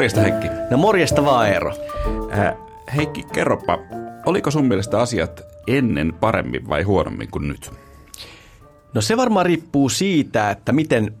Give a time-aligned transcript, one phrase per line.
[0.00, 0.48] morjesta Heikki.
[0.70, 1.74] No morjesta vaan Eero.
[2.38, 2.54] Äh,
[2.96, 3.78] Heikki, kerropa,
[4.26, 7.70] oliko sun mielestä asiat ennen paremmin vai huonommin kuin nyt?
[8.94, 11.14] No se varmaan riippuu siitä, että miten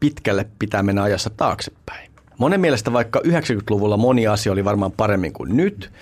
[0.00, 2.10] pitkälle pitää mennä ajassa taaksepäin.
[2.38, 5.92] Monen mielestä vaikka 90-luvulla moni asia oli varmaan paremmin kuin nyt,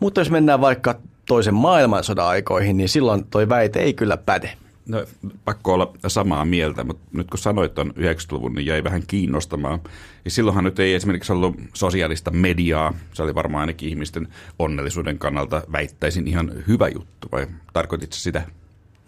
[0.00, 0.94] mutta jos mennään vaikka
[1.26, 4.50] toisen maailmansodan aikoihin, niin silloin toi väite ei kyllä päde.
[4.88, 5.04] No,
[5.44, 9.80] pakko olla samaa mieltä, mutta nyt kun sanoit tuon 90-luvun, niin jäi vähän kiinnostamaan.
[10.24, 12.94] Ja silloinhan nyt ei esimerkiksi ollut sosiaalista mediaa.
[13.12, 14.28] Se oli varmaan ainakin ihmisten
[14.58, 18.42] onnellisuuden kannalta väittäisin ihan hyvä juttu, vai tarkoititko sitä?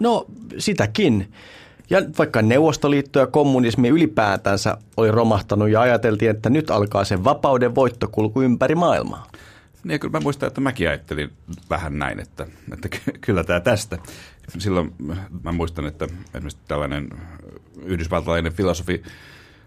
[0.01, 0.27] No
[0.59, 1.33] sitäkin.
[1.91, 7.75] Ja vaikka Neuvostoliitto ja kommunismi ylipäätänsä oli romahtanut ja ajateltiin, että nyt alkaa se vapauden
[7.75, 9.27] voittokulku ympäri maailmaa.
[9.85, 11.31] Niin kyllä mä muistan, että mäkin ajattelin
[11.71, 12.89] vähän näin, että, että
[13.21, 13.99] kyllä tämä tästä.
[14.59, 14.95] Silloin
[15.43, 17.09] mä muistan, että esimerkiksi tällainen
[17.85, 19.03] yhdysvaltalainen filosofi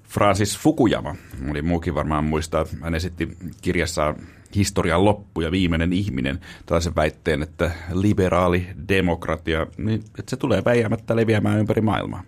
[0.04, 1.16] Francis Fukuyama,
[1.52, 4.16] oli muukin varmaan muistaa, hän esitti kirjassaan
[4.56, 11.16] historian loppu ja viimeinen ihminen tällaisen väitteen, että liberaali demokratia, niin että se tulee väijäämättä
[11.16, 12.24] leviämään ympäri maailmaa.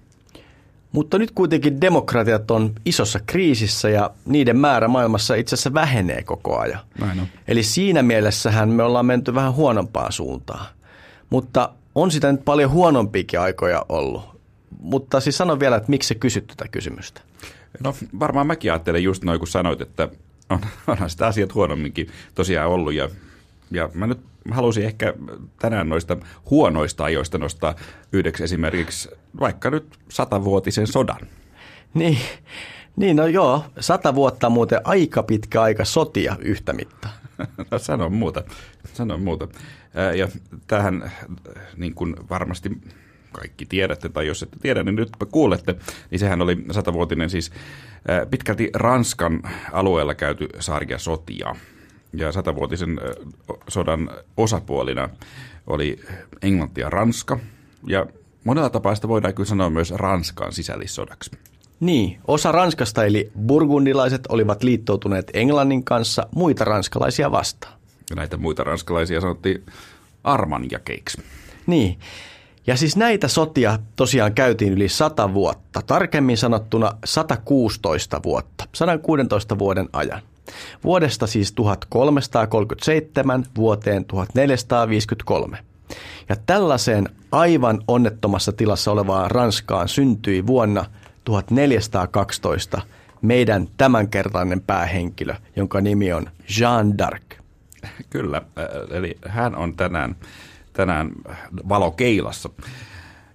[0.91, 6.59] Mutta nyt kuitenkin demokratiat on isossa kriisissä ja niiden määrä maailmassa itse asiassa vähenee koko
[6.59, 6.79] ajan.
[6.99, 7.27] Näin on.
[7.47, 10.65] Eli siinä mielessähän me ollaan menty vähän huonompaan suuntaan.
[11.29, 14.35] Mutta on sitä nyt paljon huonompiakin aikoja ollut.
[14.79, 17.21] Mutta siis sano vielä, että miksi sä kysyt tätä kysymystä?
[17.79, 20.09] No varmaan mäkin ajattelen just noin, kun sanoit, että
[20.49, 23.09] on, onhan sitä asiat huonomminkin tosiaan ollut ja
[23.71, 24.19] ja mä nyt
[24.51, 25.13] halusin ehkä
[25.59, 26.17] tänään noista
[26.49, 27.75] huonoista ajoista nostaa
[28.11, 31.27] yhdeksi esimerkiksi vaikka nyt satavuotisen sodan.
[31.93, 32.17] Niin,
[32.95, 37.11] niin no joo, sata vuotta muuten aika pitkä aika sotia yhtä mittaa.
[37.71, 38.43] no sano muuta,
[38.93, 39.47] sano muuta.
[40.15, 40.27] Ja
[40.67, 41.11] tähän
[41.77, 42.71] niin kuin varmasti
[43.31, 45.75] kaikki tiedätte, tai jos ette tiedä, niin nyt kuulette,
[46.11, 47.51] niin sehän oli satavuotinen siis
[48.29, 51.55] pitkälti Ranskan alueella käyty sarja sotia
[52.13, 52.99] ja satavuotisen
[53.67, 55.09] sodan osapuolina
[55.67, 55.99] oli
[56.41, 57.39] Englanti ja Ranska.
[57.87, 58.05] Ja
[58.43, 61.31] monella tapaa sitä voidaan kyllä sanoa myös Ranskan sisällissodaksi.
[61.79, 67.73] Niin, osa Ranskasta eli burgundilaiset olivat liittoutuneet Englannin kanssa muita ranskalaisia vastaan.
[68.09, 69.65] Ja näitä muita ranskalaisia sanottiin
[70.23, 71.21] armanjakeiksi.
[71.67, 71.99] Niin,
[72.67, 79.89] ja siis näitä sotia tosiaan käytiin yli 100 vuotta, tarkemmin sanottuna 116 vuotta, 116 vuoden
[79.93, 80.21] ajan.
[80.83, 85.57] Vuodesta siis 1337 vuoteen 1453.
[86.29, 90.85] Ja tällaiseen aivan onnettomassa tilassa olevaan Ranskaan syntyi vuonna
[91.25, 92.81] 1412
[93.21, 97.37] meidän tämänkertainen päähenkilö, jonka nimi on Jean d'Arc.
[98.09, 98.41] Kyllä,
[98.89, 100.15] eli hän on tänään,
[100.73, 101.11] tänään
[101.69, 102.49] valokeilassa.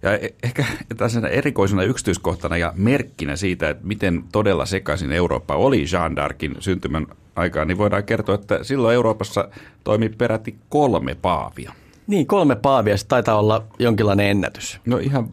[0.02, 0.64] Ja e- ehkä
[0.96, 7.06] tässä erikoisena yksityiskohtana ja merkkinä siitä, että miten todella sekaisin Eurooppa oli Jean d'Arcin syntymän
[7.36, 9.48] aikaan, niin voidaan kertoa, että silloin Euroopassa
[9.84, 11.72] toimi peräti kolme paavia.
[12.06, 14.80] Niin, kolme paavia, se taitaa olla jonkinlainen ennätys.
[14.86, 15.28] No ihan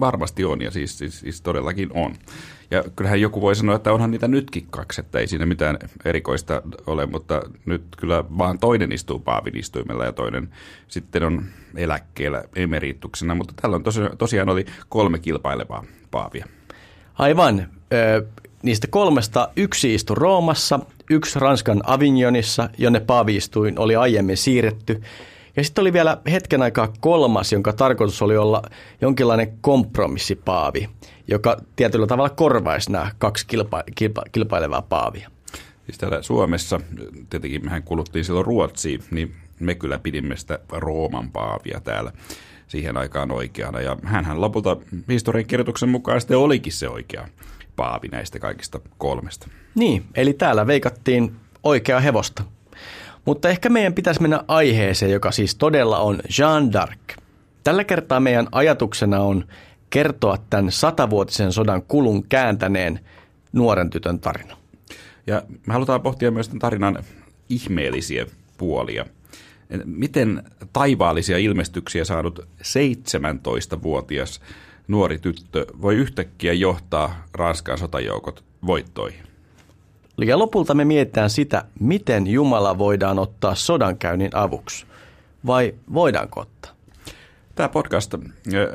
[0.00, 2.14] varmasti on ja siis, siis, siis todellakin on.
[2.70, 6.62] Ja kyllähän joku voi sanoa, että onhan niitä nytkin kaksi, että ei siinä mitään erikoista
[6.86, 10.48] ole, mutta nyt kyllä vaan toinen istuu paavin istuimella ja toinen
[10.88, 11.44] sitten on
[11.76, 16.46] eläkkeellä emerituksena, mutta tällöin tosiaan, tosiaan oli kolme kilpailevaa paavia.
[17.14, 17.66] Aivan.
[17.92, 18.26] Ö,
[18.62, 25.02] niistä kolmesta yksi istui Roomassa, yksi Ranskan Avignonissa, jonne paaviistuin oli aiemmin siirretty,
[25.56, 28.62] ja sitten oli vielä hetken aikaa kolmas, jonka tarkoitus oli olla
[29.00, 30.88] jonkinlainen kompromissipaavi,
[31.28, 35.30] joka tietyllä tavalla korvaisi nämä kaksi kilpa, kilpa, kilpailevaa paavia.
[35.84, 36.80] Siis täällä Suomessa,
[37.30, 42.12] tietenkin mehän kuluttiin silloin Ruotsiin, niin me kyllä pidimme sitä Rooman paavia täällä
[42.68, 43.80] siihen aikaan oikeana.
[43.80, 44.76] Ja hänhän lopulta
[45.08, 47.28] historian kirjoituksen mukaan sitten olikin se oikea
[47.76, 49.48] paavi näistä kaikista kolmesta.
[49.74, 52.42] Niin, eli täällä veikattiin oikea hevosta.
[53.24, 57.16] Mutta ehkä meidän pitäisi mennä aiheeseen, joka siis todella on Jean d'Arc.
[57.62, 59.44] Tällä kertaa meidän ajatuksena on
[59.90, 63.00] kertoa tämän satavuotisen sodan kulun kääntäneen
[63.52, 64.56] nuoren tytön tarina.
[65.26, 67.04] Ja me halutaan pohtia myös tämän tarinan
[67.48, 68.26] ihmeellisiä
[68.58, 69.06] puolia.
[69.84, 70.42] Miten
[70.72, 74.40] taivaallisia ilmestyksiä saanut 17-vuotias
[74.88, 79.29] nuori tyttö voi yhtäkkiä johtaa Ranskan sotajoukot voittoihin?
[80.26, 84.86] Ja lopulta me mietitään sitä, miten Jumala voidaan ottaa sodankäynnin avuksi.
[85.46, 86.72] Vai voidaanko ottaa?
[87.54, 88.14] Tämä podcast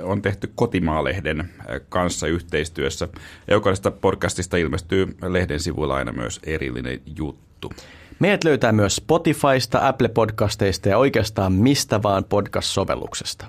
[0.04, 1.50] on tehty Kotimaalehden
[1.90, 3.08] kanssa yhteistyössä.
[3.48, 7.72] Jokaisesta podcastista ilmestyy lehden sivuilla aina myös erillinen juttu.
[8.20, 13.46] Meidät löytää myös Spotifysta, Apple-podcasteista ja oikeastaan mistä vaan podcast-sovelluksesta.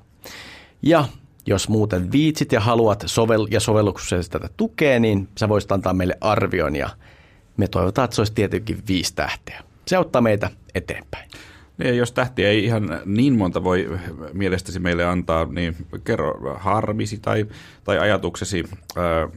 [0.83, 1.05] Ja
[1.47, 6.19] jos muuten viitsit ja haluat sovel- ja sovelluksessa tätä tukea, niin sä voisit antaa meille
[6.21, 6.91] arvion ja
[7.57, 9.63] Me toivotaan, että se olisi tietenkin viisi tähteä.
[9.87, 11.31] Se auttaa meitä eteenpäin.
[11.79, 13.99] Niin, jos tähtiä ei ihan niin monta voi
[14.33, 17.47] mielestäsi meille antaa, niin kerro harmisi tai,
[17.85, 18.65] tai ajatuksesi,
[18.97, 19.29] ää,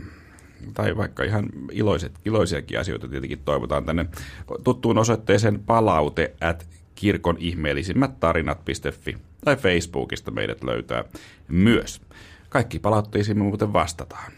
[0.73, 4.05] tai vaikka ihan iloiset, iloisiakin asioita tietenkin toivotaan tänne
[4.63, 11.03] tuttuun osoitteeseen palaute at kirkon ihmeellisimmät tarinat.fi tai Facebookista meidät löytää
[11.47, 12.01] myös.
[12.49, 14.31] Kaikki palautteisiin me muuten vastataan.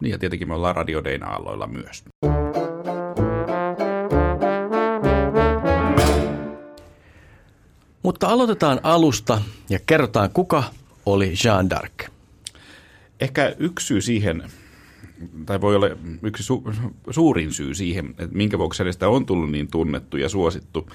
[0.00, 2.04] Niin ja tietenkin me ollaan Radio Dayn aalloilla myös.
[8.04, 9.40] Mutta aloitetaan alusta
[9.70, 10.64] ja kerrotaan, kuka
[11.06, 12.08] oli Jean d'Arc.
[13.20, 14.42] Ehkä yksi syy siihen,
[15.46, 15.86] tai voi olla
[16.22, 20.90] yksi su- suurin syy siihen, että minkä vuoksi hänestä on tullut niin tunnettu ja suosittu,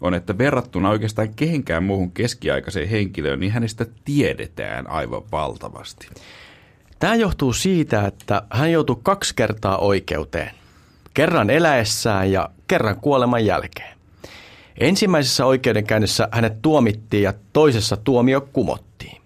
[0.00, 6.08] on, että verrattuna oikeastaan kehenkään muuhun keskiaikaiseen henkilöön, niin hänestä tiedetään aivan valtavasti.
[6.98, 10.50] Tämä johtuu siitä, että hän joutui kaksi kertaa oikeuteen.
[11.14, 13.93] Kerran eläessään ja kerran kuoleman jälkeen.
[14.80, 19.22] Ensimmäisessä oikeudenkäynnissä hänet tuomittiin ja toisessa tuomio kumottiin.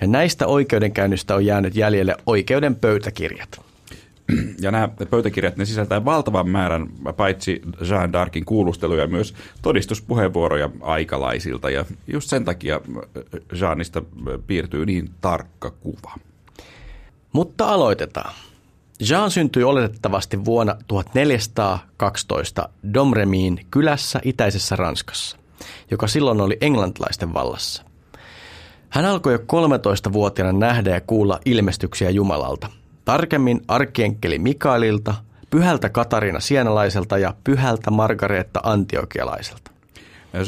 [0.00, 3.60] Ja näistä oikeudenkäynnistä on jäänyt jäljelle oikeuden pöytäkirjat.
[4.60, 6.86] Ja nämä pöytäkirjat, ne sisältää valtavan määrän
[7.16, 11.70] paitsi Jean d'Arcin kuulusteluja myös todistuspuheenvuoroja aikalaisilta.
[11.70, 12.80] Ja just sen takia
[13.60, 14.02] Jeanista
[14.46, 16.14] piirtyy niin tarkka kuva.
[17.32, 18.34] Mutta aloitetaan.
[19.00, 25.36] Jean syntyi oletettavasti vuonna 1412 Domremiin kylässä itäisessä Ranskassa,
[25.90, 27.82] joka silloin oli englantilaisten vallassa.
[28.88, 32.68] Hän alkoi jo 13-vuotiaana nähdä ja kuulla ilmestyksiä Jumalalta,
[33.04, 35.14] tarkemmin arkienkeli Mikaelilta,
[35.50, 39.70] pyhältä Katarina Sienalaiselta ja pyhältä Margareetta Antiokialaiselta.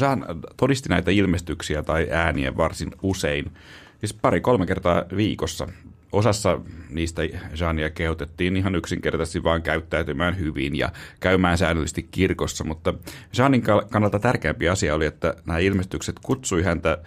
[0.01, 0.25] Jean
[0.57, 3.51] todisti näitä ilmestyksiä tai ääniä varsin usein,
[3.99, 5.67] siis pari-kolme kertaa viikossa
[6.11, 6.59] osassa
[6.89, 7.21] niistä
[7.59, 12.93] Jeania kehotettiin ihan yksinkertaisesti vain käyttäytymään hyvin ja käymään säännöllisesti kirkossa, mutta
[13.37, 16.97] Jeanin kannalta tärkeämpi asia oli, että nämä ilmestykset kutsui häntä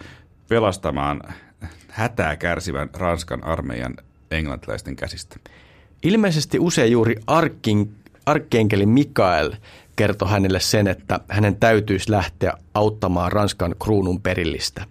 [0.47, 1.21] pelastamaan
[1.89, 3.95] hätää kärsivän Ranskan armeijan
[4.31, 5.35] englantilaisten käsistä.
[6.03, 7.95] Ilmeisesti usein juuri arkkin,
[8.25, 9.51] arkkienkeli Mikael
[9.95, 14.85] kertoi hänelle sen, että hänen täytyisi lähteä auttamaan Ranskan kruunun perillistä,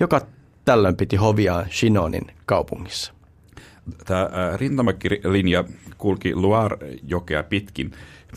[0.00, 0.20] joka
[0.64, 3.19] tällöin piti hoviaan Chinonin kaupungissa
[4.06, 5.64] tämä rintamakilinja
[5.98, 7.92] kulki Loire-jokea pitkin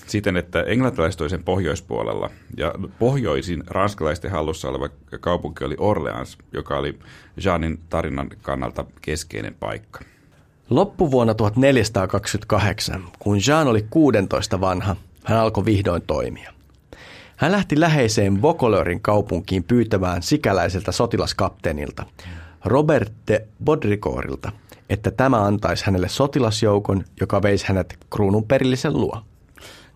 [0.08, 4.90] siten, että englantilaiset oli sen pohjoispuolella ja pohjoisin ranskalaisten hallussa oleva
[5.20, 7.00] kaupunki oli Orleans, joka oli
[7.46, 10.00] Jeanin tarinan kannalta keskeinen paikka.
[10.70, 16.54] Loppuvuonna 1428, kun Jean oli 16 vanha, hän alkoi vihdoin toimia.
[17.36, 22.06] Hän lähti läheiseen Vaucouleurin kaupunkiin pyytämään sikäläiseltä sotilaskapteenilta
[22.66, 24.52] Robert de Baudricourtilta–
[24.90, 29.22] että tämä antaisi hänelle sotilasjoukon, joka veisi hänet kruunun perillisen luo.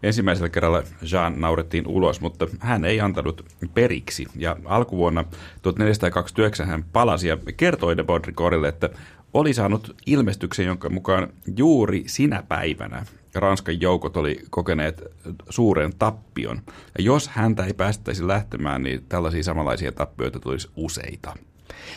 [0.03, 4.25] Ensimmäisellä kerralla Jean naurettiin ulos, mutta hän ei antanut periksi.
[4.35, 5.23] Ja alkuvuonna
[5.61, 8.89] 1429 hän palasi ja kertoi de Baudricourtille, että
[9.33, 13.05] oli saanut ilmestyksen, jonka mukaan juuri sinä päivänä
[13.35, 15.03] Ranskan joukot oli kokeneet
[15.49, 16.61] suuren tappion.
[16.97, 21.33] Ja jos häntä ei päästäisi lähtemään, niin tällaisia samanlaisia tappioita tulisi useita.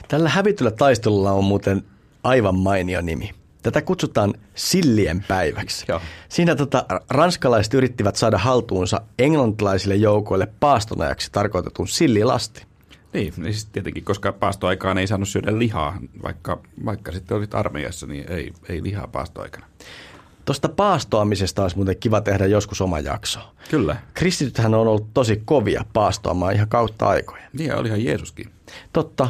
[0.08, 1.84] Tällä hävityllä taistelulla on muuten
[2.24, 3.30] aivan mainio nimi.
[3.62, 5.84] Tätä kutsutaan sillien päiväksi.
[5.88, 6.00] Joo.
[6.28, 12.66] Siinä tota, ranskalaiset yrittivät saada haltuunsa englantilaisille joukoille paastonajaksi tarkoitetun sillilasti.
[13.12, 18.06] Niin, niin siis tietenkin, koska paastoaikaan ei saanut syödä lihaa, vaikka, vaikka sitten olit armeijassa,
[18.06, 19.66] niin ei, ei lihaa paastoaikana.
[20.44, 23.40] Tuosta paastoamisesta olisi muuten kiva tehdä joskus oma jakso.
[23.70, 23.96] Kyllä.
[24.14, 27.42] Kristitythän on ollut tosi kovia paastoamaan ihan kautta aikoja.
[27.52, 28.50] Niin, olihan Jeesuskin.
[28.92, 29.28] Totta,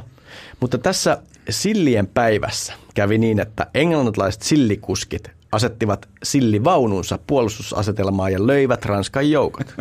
[0.60, 9.30] mutta tässä sillien päivässä kävi niin, että englantilaiset sillikuskit asettivat sillivaununsa puolustusasetelmaa ja löivät Ranskan
[9.30, 9.74] joukot.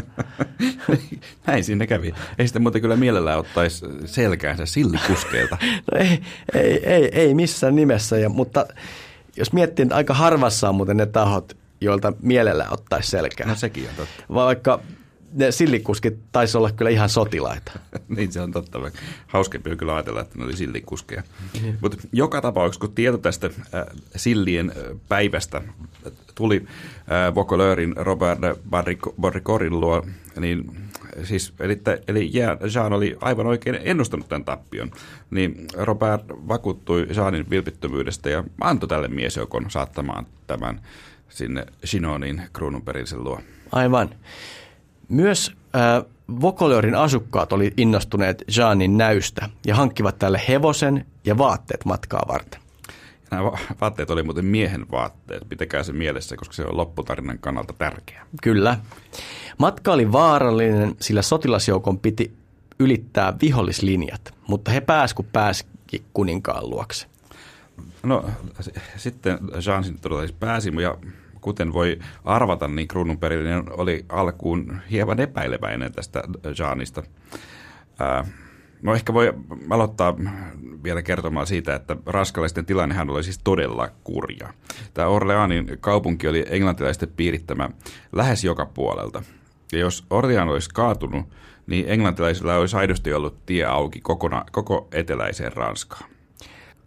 [1.47, 2.13] Näin sinne kävi.
[2.37, 5.57] Ei sitä muuten kyllä mielellään ottaisi selkäänsä sillikuskeilta.
[5.91, 6.21] No ei,
[6.53, 8.65] ei, ei, ei missään nimessä, ja, mutta
[9.37, 13.47] jos miettii, että aika harvassa on muuten ne tahot, joilta mielellään ottaisi selkää.
[13.47, 14.33] No sekin on totta.
[14.33, 14.79] Vaikka
[15.33, 17.71] ne sillikuskit taisi olla kyllä ihan sotilaita.
[18.15, 18.79] niin se on totta.
[19.27, 21.23] Hauskempi on kyllä ajatella, että ne oli sillikuskeja.
[21.53, 21.77] Mm-hmm.
[21.81, 25.61] Mutta joka tapauksessa, kun tieto tästä äh, sillien äh, päivästä
[26.35, 28.39] tuli äh, Vaucouleurin Robert
[29.21, 30.05] Barricorin luo,
[30.39, 30.71] niin
[31.23, 32.31] siis, eli, eli
[32.73, 34.91] Jean oli aivan oikein ennustanut tämän tappion,
[35.31, 40.81] niin Robert vakuuttui Jeanin vilpittömyydestä ja antoi tälle miesjoukon saattamaan tämän
[41.29, 43.41] sinne Chinonin kruununperillisen luo.
[43.71, 44.09] Aivan.
[45.09, 46.05] Myös äh,
[46.41, 52.61] Vokolörin asukkaat oli innostuneet Jeanin näystä ja hankkivat tälle hevosen ja vaatteet matkaa varten.
[53.31, 53.51] Nämä
[53.81, 55.49] vaatteet oli muuten miehen vaatteet.
[55.49, 58.25] Pitäkää se mielessä, koska se on lopputarinan kannalta tärkeä.
[58.43, 58.77] Kyllä.
[59.57, 62.33] Matka oli vaarallinen, sillä sotilasjoukon piti
[62.79, 67.07] ylittää vihollislinjat, mutta he pääsivät kun pääsikin kuninkaan luokse.
[68.03, 68.25] No
[68.97, 70.97] sitten Jean sinne todella siis pääsi ja
[71.41, 76.23] kuten voi arvata, niin kruununperillinen oli alkuun hieman epäileväinen tästä
[76.59, 77.03] Jeanista.
[78.81, 79.33] No ehkä voi
[79.69, 80.15] aloittaa
[80.83, 84.53] vielä kertomaan siitä, että raskalaisten tilannehan oli siis todella kurja.
[84.93, 87.69] Tämä Orleanin kaupunki oli englantilaisten piirittämä
[88.11, 89.23] lähes joka puolelta.
[89.71, 91.25] Ja jos Orlean olisi kaatunut,
[91.67, 96.09] niin englantilaisilla olisi aidosti ollut tie auki kokona, koko eteläiseen Ranskaan.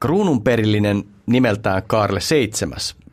[0.01, 2.51] Kruununperillinen nimeltään Karle VII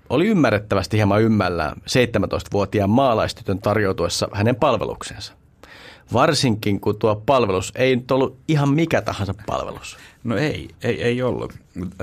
[0.09, 5.33] oli ymmärrettävästi hieman ymmällään 17-vuotiaan maalaistytön tarjoutuessa hänen palveluksensa.
[6.13, 9.97] Varsinkin kun tuo palvelus ei nyt ollut ihan mikä tahansa palvelus.
[10.23, 11.53] No ei, ei, ei ollut.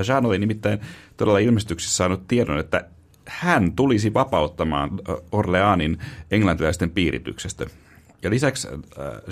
[0.09, 0.81] Jean oli nimittäin
[1.17, 2.85] todella ilmestyksissä saanut tiedon, että
[3.27, 4.91] hän tulisi vapauttamaan
[5.33, 5.99] Orleanin
[6.31, 7.67] englantilaisten piirityksestä.
[8.23, 8.69] Ja lisäksi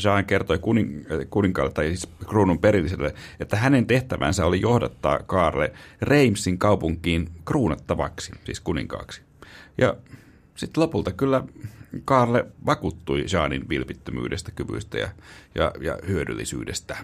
[0.05, 5.73] Jean kertoi kuning, kuninkaalle, tai siis kruunun perilliselle, että hänen tehtävänsä oli johdattaa Kaarle
[6.03, 9.23] Reimsin kaupunkiin kruunattavaksi, siis kuninkaaksi.
[9.79, 9.97] Ja
[10.57, 11.45] sitten lopulta kyllä
[12.05, 15.09] Kaarle vakuuttui Jeanin vilpittömyydestä, kyvyistä ja,
[15.55, 16.97] ja, ja hyödyllisyydestä.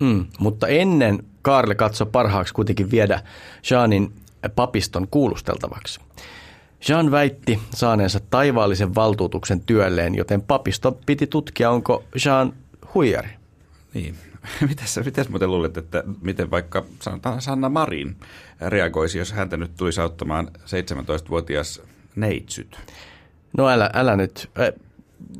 [0.00, 3.22] Mm, mutta ennen Kaarle katsoi parhaaksi kuitenkin viedä
[3.70, 4.12] Jeanin
[4.54, 6.00] papiston kuulusteltavaksi.
[6.88, 12.52] Jean väitti saaneensa taivaallisen valtuutuksen työlleen, joten papisto piti tutkia, onko Jean
[12.94, 13.28] huijari.
[13.94, 14.14] Niin.
[14.68, 18.16] Mitäs, mitäs muuten luulet, että miten vaikka sanotaan Sanna Marin
[18.60, 21.82] reagoisi, jos häntä nyt tulisi auttamaan 17-vuotias
[22.16, 22.76] neitsyt?
[23.56, 24.50] No älä, älä nyt.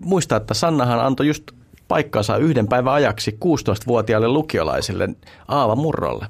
[0.01, 1.51] Muista, että Sannahan antoi just
[1.89, 5.09] paikkaansa yhden päivän ajaksi 16-vuotiaalle lukiolaiselle
[5.49, 6.27] Aava Murrolle.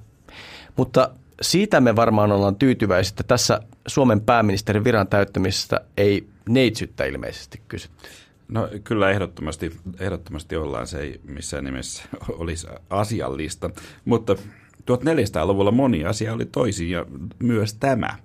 [0.76, 1.10] Mutta
[1.42, 8.08] siitä me varmaan ollaan tyytyväisiä, että tässä Suomen pääministerin viran täyttämisestä ei neitsyttä ilmeisesti kysytty.
[8.48, 13.70] No kyllä ehdottomasti, ehdottomasti ollaan, se ei missään nimessä olisi asiallista,
[14.04, 14.36] mutta
[14.84, 17.06] 1400-luvulla moni asia oli toisin ja
[17.38, 18.16] myös tämä.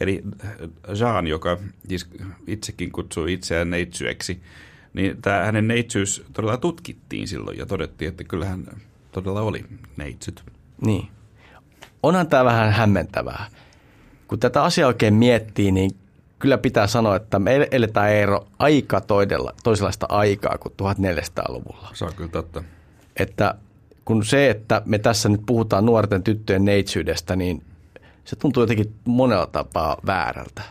[0.00, 0.22] Eli
[0.98, 1.58] Jean, joka
[2.46, 4.40] itsekin kutsui itseään neitsyeksi,
[4.94, 8.66] niin tämä hänen neitsyys todella tutkittiin silloin ja todettiin, että kyllähän
[9.12, 9.64] todella oli
[9.96, 10.44] neitsyt.
[10.80, 11.08] Niin.
[12.02, 13.46] Onhan tämä vähän hämmentävää.
[14.28, 15.90] Kun tätä asiaa oikein miettii, niin
[16.38, 21.90] kyllä pitää sanoa, että me eletään Eero aika toidella, toisenlaista aikaa kuin 1400-luvulla.
[21.94, 22.62] Se on kyllä totta.
[23.16, 23.54] Että
[24.04, 27.62] kun se, että me tässä nyt puhutaan nuorten tyttöjen neitsyydestä, niin
[28.24, 30.62] se tuntuu jotenkin monella tapaa väärältä.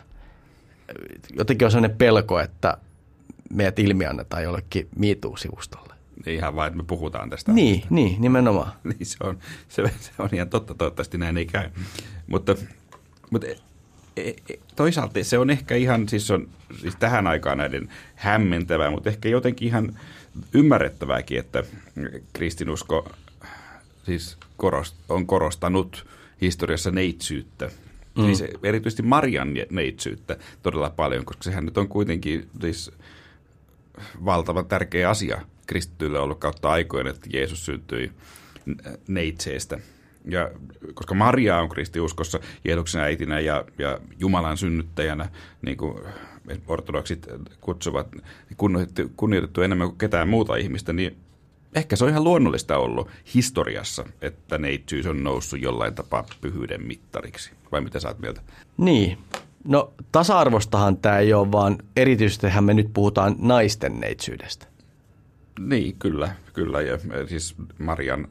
[1.38, 2.78] Jotenkin on sellainen pelko, että
[3.54, 5.94] meidät ilmiannetaan jollekin MeToo-sivustolle.
[6.28, 7.52] Ihan vain, että me puhutaan tästä.
[7.52, 8.72] Niin, niin nimenomaan.
[8.84, 9.38] niin se on,
[9.70, 11.70] se, se on ihan totta, toivottavasti näin ei käy.
[12.28, 12.56] Mutta,
[13.32, 13.48] mutta
[14.18, 14.34] e, e,
[14.76, 16.50] toisaalta se on ehkä ihan, siis on
[16.82, 20.00] siis tähän aikaan näiden hämmentävää, mutta ehkä jotenkin ihan
[20.54, 21.64] ymmärrettävääkin, että
[22.34, 23.10] kristinusko
[24.06, 26.08] siis korost, on korostanut
[26.42, 27.70] historiassa neitsyyttä.
[28.18, 28.26] Mm.
[28.26, 32.92] Siis erityisesti Marian neitsyyttä todella paljon, koska sehän nyt on kuitenkin siis
[34.26, 38.12] valtavan tärkeä asia kristityille ollut kautta aikojen, että Jeesus syntyi
[39.08, 39.80] neitseestä.
[40.30, 40.52] Ja
[40.94, 45.30] koska Maria on kristiuskossa Jeesuksen äitinä ja, ja Jumalan synnyttäjänä,
[45.62, 46.00] niin kuin
[46.68, 47.28] ortodoksit
[47.62, 48.08] kutsuvat,
[48.58, 51.18] kunnioitettu, kunnioitettu enemmän kuin ketään muuta ihmistä, niin
[51.76, 57.52] ehkä se on ihan luonnollista ollut historiassa, että neitsyys on noussut jollain tapaa pyhyyden mittariksi.
[57.72, 58.42] Vai mitä sä oot mieltä?
[58.78, 59.18] Niin.
[59.64, 64.68] No tasa-arvostahan tämä ei ole, vaan erityisesti me nyt puhutaan naisten neitsyydestä.
[65.60, 66.36] Niin, kyllä.
[66.54, 66.82] kyllä.
[66.82, 68.28] Ja siis Marian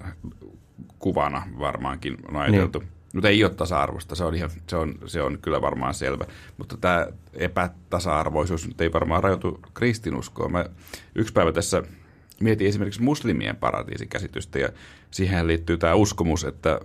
[0.99, 2.79] kuvana varmaankin on ajateltu.
[2.79, 2.89] Niin.
[3.15, 6.25] Mutta ei ole tasa-arvosta, se on, ihan, se, on, se on kyllä varmaan selvä.
[6.59, 10.53] Mutta tämä epätasa-arvoisuus nyt ei varmaan rajoitu kristinuskoon.
[10.53, 10.65] Mä
[11.15, 11.83] yksi päivä tässä
[12.41, 14.69] mietin esimerkiksi muslimien paratiisikäsitystä ja
[15.11, 16.81] siihen liittyy tämä uskomus, että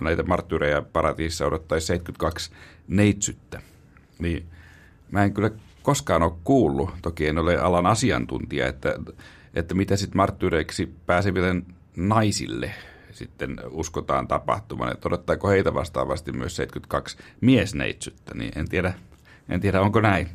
[0.00, 2.50] näitä marttyyreja paratiisissa odottaisi 72
[2.88, 3.62] neitsyttä.
[4.18, 4.46] Niin
[5.10, 5.50] mä en kyllä
[5.82, 8.94] koskaan ole kuullut, toki en ole alan asiantuntija, että,
[9.54, 11.62] että mitä sitten marttyyreiksi pääseville
[11.96, 12.70] naisille
[13.12, 18.94] sitten uskotaan tapahtuman, että odottaako heitä vastaavasti myös 72 miesneitsyttä, niin en tiedä,
[19.48, 20.28] en tiedä onko näin.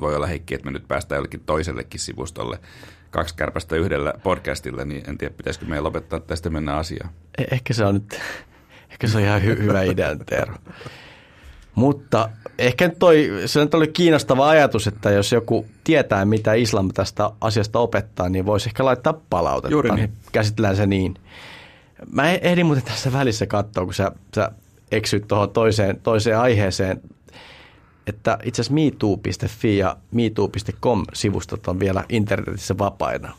[0.00, 2.58] Voi olla Heikki, että me nyt päästään jollekin toisellekin sivustolle
[3.10, 7.10] kaksi kärpästä yhdellä podcastilla, niin en tiedä, pitäisikö meidän lopettaa tästä mennä asiaan.
[7.40, 8.20] Eh- ehkä se on nyt,
[8.92, 10.54] ehkä se on ihan hy- hyvä idea, Tero.
[11.74, 17.30] Mutta ehkä toi, se nyt oli kiinnostava ajatus, että jos joku tietää, mitä islam tästä
[17.40, 19.72] asiasta opettaa, niin voisi ehkä laittaa palautetta.
[19.72, 19.96] Juuri niin.
[19.96, 21.14] niin käsitellään se niin.
[22.12, 24.50] Mä e- ehdin muuten tässä välissä katsoa, kun sä, sä
[24.92, 27.00] eksyt tuohon toiseen, toiseen aiheeseen,
[28.06, 33.34] että itse asiassa metoo.fi ja metoo.com-sivustot on vielä internetissä vapaina.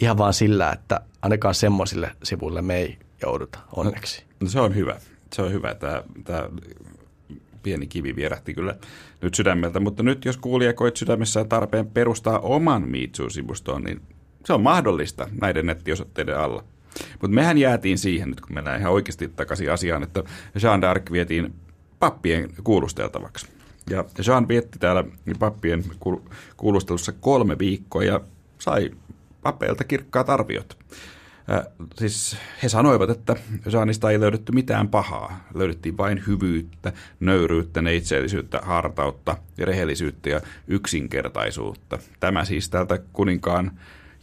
[0.00, 4.24] Ihan vaan sillä, että ainakaan semmoisille sivuille me ei jouduta, onneksi.
[4.40, 4.96] No se on hyvä.
[5.32, 5.74] Se on hyvä.
[5.74, 6.48] Tämä, tämä
[7.62, 8.74] pieni kivi vierähti kyllä
[9.22, 9.80] nyt sydämeltä.
[9.80, 14.00] Mutta nyt jos kuulija koit sydämessään tarpeen perustaa oman Mitsu-sivuston, niin
[14.44, 16.64] se on mahdollista näiden nettiosoitteiden alla.
[17.12, 20.22] Mutta mehän jäätiin siihen nyt, kun mennään ihan oikeasti takaisin asiaan, että
[20.62, 21.54] Jean d'Arc vietiin
[21.98, 23.46] pappien kuulusteltavaksi.
[23.90, 25.04] Ja Jean vietti täällä
[25.38, 25.84] pappien
[26.56, 28.20] kuulustelussa kolme viikkoa ja
[28.58, 28.90] sai
[29.42, 30.78] papeilta kirkkaat arviot.
[31.52, 33.36] Äh, siis he sanoivat, että
[33.72, 35.48] Jeanista ei löydetty mitään pahaa.
[35.54, 41.98] Löydettiin vain hyvyyttä, nöyryyttä, neitseellisyyttä, hartautta rehellisyyttä ja yksinkertaisuutta.
[42.20, 43.70] Tämä siis tältä kuninkaan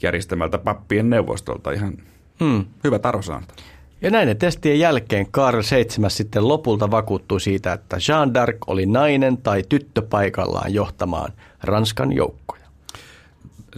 [0.01, 1.97] järjestämältä pappien neuvostolta ihan
[2.39, 2.65] hmm.
[2.83, 3.53] hyvä tarvosanta.
[4.01, 9.37] Ja näiden testien jälkeen Karl VII sitten lopulta vakuuttui siitä, että Jean d'Arc oli nainen
[9.37, 12.65] tai tyttö paikallaan johtamaan Ranskan joukkoja.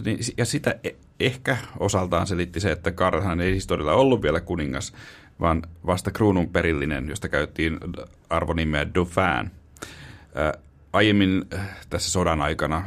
[0.04, 4.92] Niin, ja sitä e- ehkä osaltaan selitti se, että Karlhan ei historialla ollut vielä kuningas,
[5.40, 7.78] vaan vasta kruunun perillinen, josta käyttiin
[8.30, 9.50] arvonimeä Dauphin.
[10.92, 11.44] Aiemmin
[11.90, 12.84] tässä sodan aikana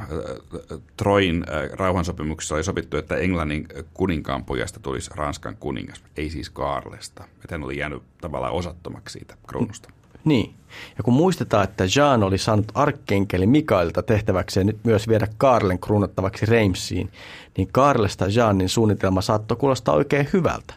[0.98, 7.24] Troin rauhansopimuksessa oli sopittu, että Englannin kuninkaan pojasta tulisi Ranskan kuningas, ei siis Karlesta.
[7.24, 9.90] Että hän oli jäänyt tavallaan osattomaksi siitä kruunusta.
[10.26, 10.54] Niin.
[10.98, 16.46] Ja kun muistetaan, että Jean oli saanut arkkenkeli Mikaelta tehtäväkseen nyt myös viedä Karlen kruunattavaksi
[16.46, 17.12] Reimsiin,
[17.58, 20.74] niin Karlesta Jeanin suunnitelma saattoi kuulostaa oikein hyvältä,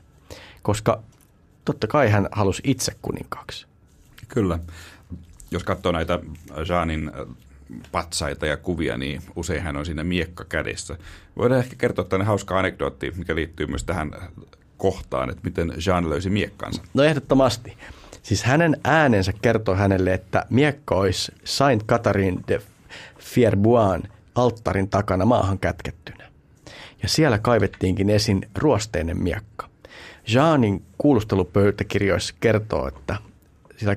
[0.62, 1.02] koska
[1.64, 3.66] totta kai hän halusi itse kuninkaaksi.
[4.28, 4.58] Kyllä.
[5.54, 6.18] Jos katsoo näitä
[6.68, 7.36] Jeanin äh,
[7.92, 10.98] patsaita ja kuvia, niin usein hän on siinä miekka kädessä.
[11.36, 14.10] Voidaan ehkä kertoa tänne hauska anekdootti, mikä liittyy myös tähän
[14.76, 16.82] kohtaan, että miten Jean löysi miekkansa.
[16.94, 17.76] No ehdottomasti.
[18.22, 22.60] Siis hänen äänensä kertoo hänelle, että miekka olisi Saint Catherine de
[23.18, 24.02] Fierbois
[24.34, 26.24] alttarin takana maahan kätkettynä.
[27.02, 29.68] Ja siellä kaivettiinkin esiin ruosteinen miekka.
[30.28, 33.16] Jeanin kuulustelupöytäkirjoissa kertoo, että
[33.76, 33.96] siellä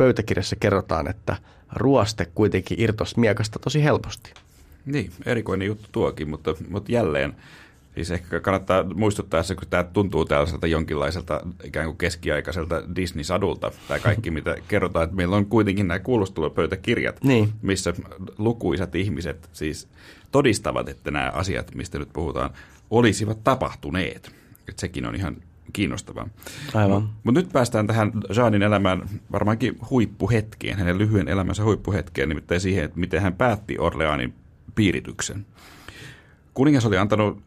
[0.00, 1.36] pöytäkirjassa kerrotaan, että
[1.72, 4.32] ruoste kuitenkin irtosi miekasta tosi helposti.
[4.86, 7.36] Niin, erikoinen juttu tuokin, mutta, mutta jälleen–
[7.94, 14.00] Siis ehkä kannattaa muistuttaa se, kun tämä tuntuu tällaiselta jonkinlaiselta ikään kuin keskiaikaiselta Disney-sadulta, tai
[14.00, 17.52] kaikki mitä kerrotaan, että meillä on kuitenkin nämä kuulustelupöytäkirjat, niin.
[17.62, 17.94] missä
[18.38, 19.88] lukuisat ihmiset siis
[20.32, 22.50] todistavat, että nämä asiat, mistä nyt puhutaan,
[22.90, 24.30] olisivat tapahtuneet.
[24.68, 25.36] Että sekin on ihan
[25.72, 26.28] kiinnostavaa.
[26.74, 27.08] Aivan.
[27.24, 29.02] Mutta nyt päästään tähän Jeanin elämään
[29.32, 34.34] varmaankin huippuhetkeen, hänen lyhyen elämänsä huippuhetkeen, nimittäin siihen, että miten hän päätti Orleanin
[34.74, 35.46] piirityksen.
[36.54, 37.42] Kuningas oli antanut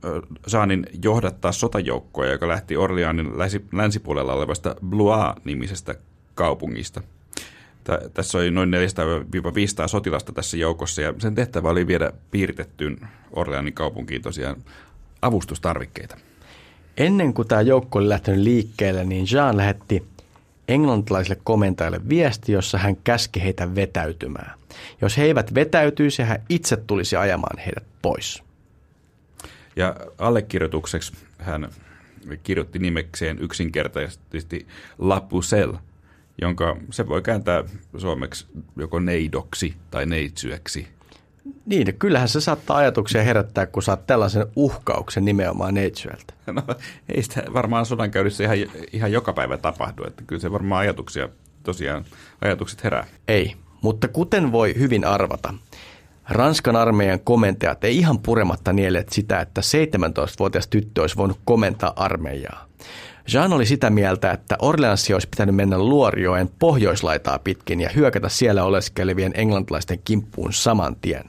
[0.47, 3.31] Saanin johdattaa sotajoukkoja, joka lähti Orleanin
[3.71, 5.95] länsipuolella olevasta Blois-nimisestä
[6.35, 7.01] kaupungista.
[8.13, 12.97] Tässä oli noin 400-500 sotilasta tässä joukossa ja sen tehtävä oli viedä piiritettyyn
[13.31, 14.55] Orleanin kaupunkiin tosiaan
[15.21, 16.17] avustustarvikkeita.
[16.97, 20.03] Ennen kuin tämä joukko oli lähtenyt liikkeelle, niin Jean lähetti
[20.67, 24.59] englantilaisille komentajille viesti, jossa hän käski heitä vetäytymään.
[25.01, 28.43] Jos he eivät vetäytyisi, hän itse tulisi ajamaan heidät pois.
[29.75, 31.69] Ja allekirjoitukseksi hän
[32.43, 35.73] kirjoitti nimekseen yksinkertaisesti Lapusel,
[36.41, 37.63] jonka se voi kääntää
[37.97, 40.87] suomeksi joko neidoksi tai neitsyöksi.
[41.65, 46.33] Niin, kyllähän se saattaa ajatuksia herättää, kun saat tällaisen uhkauksen nimenomaan neitsyöltä.
[46.47, 46.61] No,
[47.09, 48.57] ei sitä varmaan sodankäynnissä ihan,
[48.93, 51.29] ihan joka päivä tapahdu, että kyllä se varmaan ajatuksia,
[51.63, 52.05] tosiaan
[52.41, 53.07] ajatukset herää.
[53.27, 55.53] Ei, mutta kuten voi hyvin arvata,
[56.29, 62.67] Ranskan armeijan komentajat ei ihan purematta nielet sitä, että 17-vuotias tyttö olisi voinut komentaa armeijaa.
[63.33, 68.63] Jean oli sitä mieltä, että Orleanssi olisi pitänyt mennä Luorioen pohjoislaitaa pitkin ja hyökätä siellä
[68.63, 71.25] oleskelevien englantilaisten kimppuun saman tien.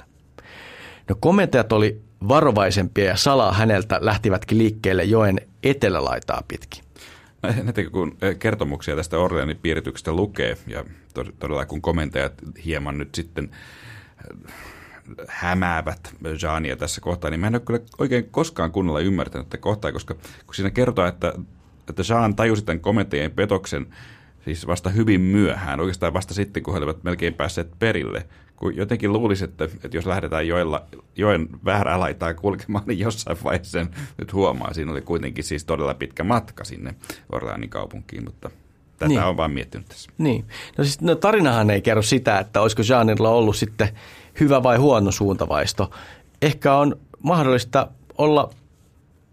[1.09, 6.85] No komentajat oli varovaisempia ja salaa häneltä lähtivätkin liikkeelle joen etelälaitaa pitkin.
[7.43, 10.85] No, näitä kun kertomuksia tästä Orleanin piirityksestä lukee ja
[11.39, 12.33] todella kun komentajat
[12.65, 13.51] hieman nyt sitten
[15.29, 19.93] hämäävät Jeania tässä kohtaa, niin mä en ole kyllä oikein koskaan kunnolla ymmärtänyt tätä kohtaa,
[19.93, 21.33] koska kun siinä kertoo, että,
[21.91, 23.87] että Jean tajusi tämän komentajien petoksen
[24.45, 28.27] siis vasta hyvin myöhään, oikeastaan vasta sitten, kun he olivat melkein päässeet perille.
[28.57, 30.83] Kun jotenkin luulisi, että, että jos lähdetään joella,
[31.17, 34.75] joen väärää laitaa kulkemaan, niin jossain vaiheessa sen nyt huomaa.
[34.75, 36.95] Siinä oli kuitenkin siis todella pitkä matka sinne
[37.33, 38.51] Orleanin kaupunkiin, mutta
[38.99, 39.23] tätä niin.
[39.23, 40.11] on vaan miettinyt tässä.
[40.19, 40.45] Niin.
[40.79, 43.89] No siis no, tarinahan ei kerro sitä, että olisiko Jeanilla ollut sitten
[44.41, 45.91] hyvä vai huono suuntavaisto.
[46.43, 48.51] Ehkä on mahdollista olla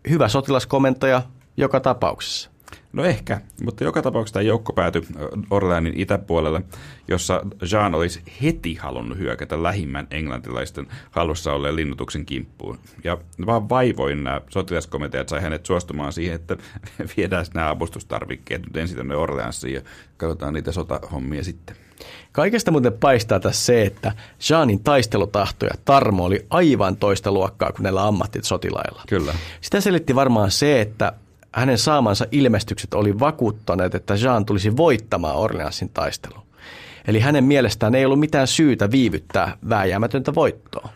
[0.09, 1.21] hyvä sotilaskomentaja
[1.63, 2.51] joka tapauksessa.
[2.93, 5.01] No ehkä, mutta joka tapauksessa tämä joukko päätyi
[5.49, 6.61] Orleanin itäpuolelle,
[7.07, 12.79] jossa Jean olisi heti halunnut hyökätä lähimmän englantilaisten halussa olleen linnutuksen kimppuun.
[13.03, 16.57] Ja vaan vaivoin nämä sotilaskomiteat sai hänet suostumaan siihen, että
[17.17, 19.81] viedään nämä avustustarvikkeet nyt ensin tuonne Orleansiin ja
[20.17, 21.75] katsotaan niitä sotahommia sitten.
[22.31, 24.11] Kaikesta muuten paistaa tässä se, että
[24.49, 29.03] Jeanin taistelutahto ja tarmo oli aivan toista luokkaa kuin näillä ammattisotilailla.
[29.09, 29.33] Kyllä.
[29.61, 31.13] Sitä selitti varmaan se, että
[31.51, 36.43] hänen saamansa ilmestykset oli vakuuttaneet, että Jean tulisi voittamaan Orleansin taistelun.
[37.07, 40.89] Eli hänen mielestään ei ollut mitään syytä viivyttää vääjäämätöntä voittoa.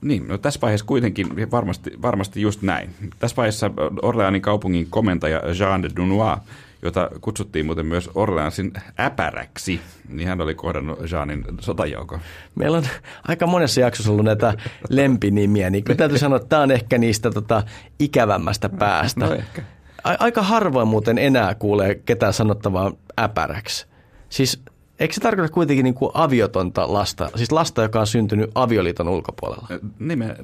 [0.00, 2.90] Niin, no tässä vaiheessa kuitenkin varmasti, varmasti just näin.
[3.18, 3.70] Tässä vaiheessa
[4.02, 6.38] Orleanin kaupungin komentaja Jean de Dunois
[6.82, 12.20] jota kutsuttiin muuten myös Orleansin äpäräksi, niin hän oli kohdannut Jeanin sotajoukon.
[12.54, 12.84] Meillä on
[13.28, 14.54] aika monessa jaksossa ollut näitä
[14.88, 17.62] lempinimiä, niin kyllä täytyy sanoa, että tämä on ehkä niistä tota,
[17.98, 19.26] ikävämmästä päästä.
[19.26, 19.62] No ehkä.
[20.04, 23.86] Aika harvoin muuten enää kuulee ketään sanottavaa äpäräksi.
[24.28, 24.62] Siis
[24.98, 29.68] Eikö se tarkoita kuitenkin niin kuin aviotonta lasta, siis lasta, joka on syntynyt avioliiton ulkopuolella?
[29.98, 30.36] Nimen,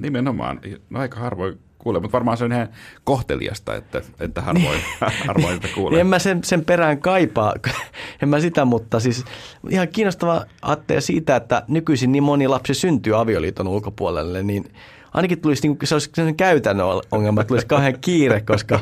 [0.00, 0.60] nimenomaan.
[0.90, 2.68] No aika harvoin kuule, mutta varmaan se on ihan
[3.04, 4.80] kohteliasta, että, että harvoin,
[5.26, 5.96] harvoin että kuulee.
[5.96, 7.54] Niin en mä sen, sen perään kaipaa,
[8.22, 9.24] en mä sitä, mutta siis
[9.70, 14.72] ihan kiinnostava Atte siitä, että nykyisin niin moni lapsi syntyy avioliiton ulkopuolelle, niin
[15.14, 18.80] ainakin tulisi, niin kuin, se olisi sellainen käytännön ongelma, että tulisi kauhean kiire, koska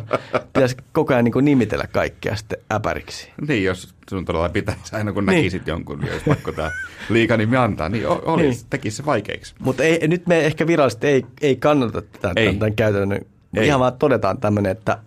[0.53, 3.31] pitäisi koko ajan niin kuin nimitellä kaikkea sitten äpäriksi.
[3.49, 5.37] Niin, jos sun todella pitäisi aina kun niin.
[5.37, 6.71] näkisit jonkun, niin olisi pakko tämä
[7.09, 8.67] liikanimi antaa, niin olisi, niin.
[8.71, 9.55] tekisi se vaikeiksi.
[9.59, 12.55] Mutta nyt me ehkä virallisesti ei, ei kannata tätä, ei.
[12.55, 13.21] tämän käytännön.
[13.57, 13.67] Ei.
[13.67, 14.99] Ihan vaan todetaan tämmöinen, että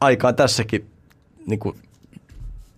[0.00, 0.86] aika on tässäkin
[1.46, 1.76] niin kuin,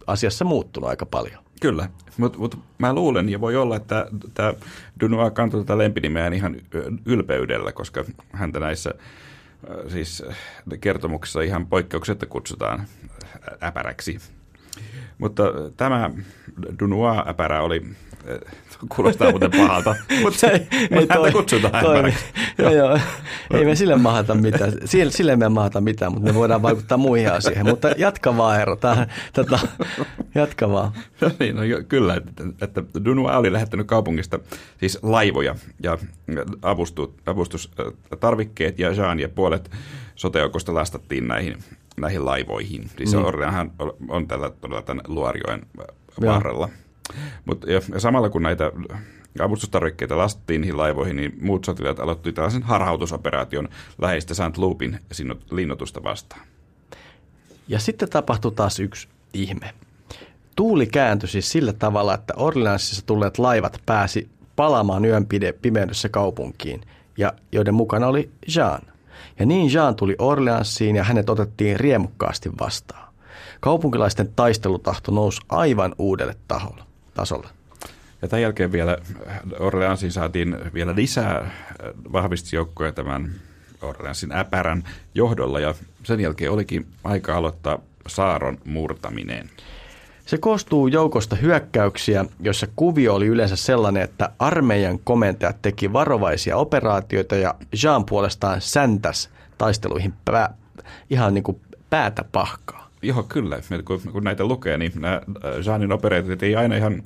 [0.07, 1.48] asiassa muuttunut aika paljon.
[1.61, 4.53] Kyllä, mutta mut mä luulen ja voi olla, että tämä
[5.01, 6.57] Dunois kantoi tätä lempinimeään ihan
[7.07, 8.91] ylpeydellä, koska häntä näissä
[9.89, 10.23] siis
[10.81, 12.87] kertomuksissa ihan poikkeuksetta kutsutaan
[13.63, 14.19] äpäräksi.
[15.19, 15.43] Mutta
[15.77, 16.11] tämä
[16.81, 17.83] Dunois-äpärä oli
[18.97, 20.59] Kuulostaa muuten pahalta, mutta ei,
[20.91, 21.85] ei häntä kutsutaan
[22.59, 22.99] joo, joo.
[23.55, 24.73] Ei me sille mahata mitään.
[24.85, 27.67] Sille, sille me mahata mitään, mutta me voidaan vaikuttaa muihin asioihin.
[27.67, 28.77] Mutta jatka vaan, Eero.
[29.33, 29.59] Tätä,
[30.35, 30.93] jatka vaan.
[31.21, 32.15] No niin, no jo, kyllä.
[32.15, 34.39] Että, että Dunua oli lähettänyt kaupungista
[34.81, 35.99] siis laivoja ja
[36.63, 39.71] avustu, avustustarvikkeet ja Jean ja puolet
[40.15, 41.59] sotejoukosta lastattiin näihin,
[42.01, 42.91] näihin laivoihin.
[42.97, 43.25] Siis mm.
[43.25, 43.71] Orleanhan
[44.09, 45.67] on tällä todella tämän Luorjoen
[46.27, 46.69] varrella.
[46.69, 46.88] Joo.
[47.45, 47.67] Mutta
[47.99, 48.73] samalla kun näitä
[49.43, 50.15] avustustarvikkeita
[50.49, 53.69] niihin laivoihin, niin muut sotilaat aloittivat tällaisen harhautusoperaation
[53.99, 54.57] läheistä St.
[54.57, 55.01] Loopin
[55.51, 56.47] linnoitusta vastaan.
[57.69, 59.75] Ja sitten tapahtui taas yksi ihme.
[60.57, 65.27] Tuuli kääntyi siis sillä tavalla, että Orleansissa tulleet laivat pääsi palaamaan yön
[65.63, 66.81] pimeydessä kaupunkiin,
[67.17, 68.83] ja joiden mukana oli Jean.
[69.39, 73.13] Ja niin Jean tuli Orleansiin ja hänet otettiin riemukkaasti vastaan.
[73.61, 76.88] Kaupunkilaisten taistelutahto nousi aivan uudelle taholle
[77.19, 77.49] tasolla.
[78.23, 78.99] Ja tämän jälkeen vielä
[79.59, 81.51] Orleansiin saatiin vielä lisää
[82.13, 83.31] vahvistusjoukkoja tämän
[83.83, 89.51] Orleansin äpärän johdolla ja sen jälkeen olikin aika aloittaa saaron murtaminen.
[90.27, 97.37] Se koostuu joukosta hyökkäyksiä, joissa kuvio oli yleensä sellainen, että armeijan komentajat teki varovaisia operaatioita
[97.37, 100.55] ja Jean puolestaan säntäs taisteluihin pää,
[101.11, 102.88] ihan niin kuin päätä pahkaa.
[103.03, 103.59] Joo, kyllä.
[103.85, 107.03] Kun, kun näitä lukee, niin nämä äh, Jeanin operaatiot ei aina ihan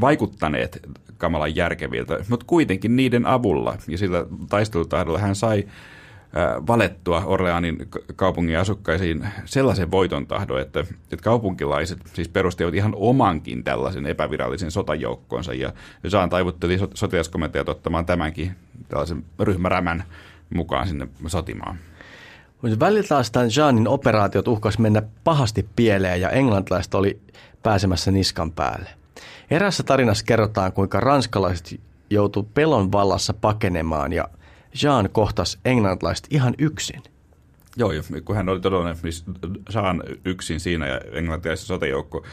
[0.00, 0.80] vaikuttaneet
[1.18, 7.76] kamalan järkeviltä, mutta kuitenkin niiden avulla ja sillä taistelutahdolla hän sai äh, valettua Orleanin
[8.16, 15.54] kaupungin asukkaisiin sellaisen voiton tahdon, että, että kaupunkilaiset siis perustivat ihan omankin tällaisen epävirallisen sotajoukkonsa
[15.54, 15.72] ja
[16.12, 18.52] Jean taivutteli sotilaskomentajat ottamaan tämänkin
[18.88, 20.04] tällaisen ryhmärämän
[20.54, 21.78] mukaan sinne sotimaan.
[22.62, 27.20] Mutta välillä tämän Jeanin operaatiot uhkas mennä pahasti pieleen ja englantilaiset oli
[27.62, 28.90] pääsemässä niskan päälle.
[29.50, 34.28] Erässä tarinassa kerrotaan, kuinka ranskalaiset joutu pelon vallassa pakenemaan ja
[34.82, 37.02] Jean kohtasi englantilaiset ihan yksin.
[37.76, 37.90] Joo,
[38.24, 42.24] kun hän oli todella niin Jean yksin siinä ja englantilaisen sotajoukko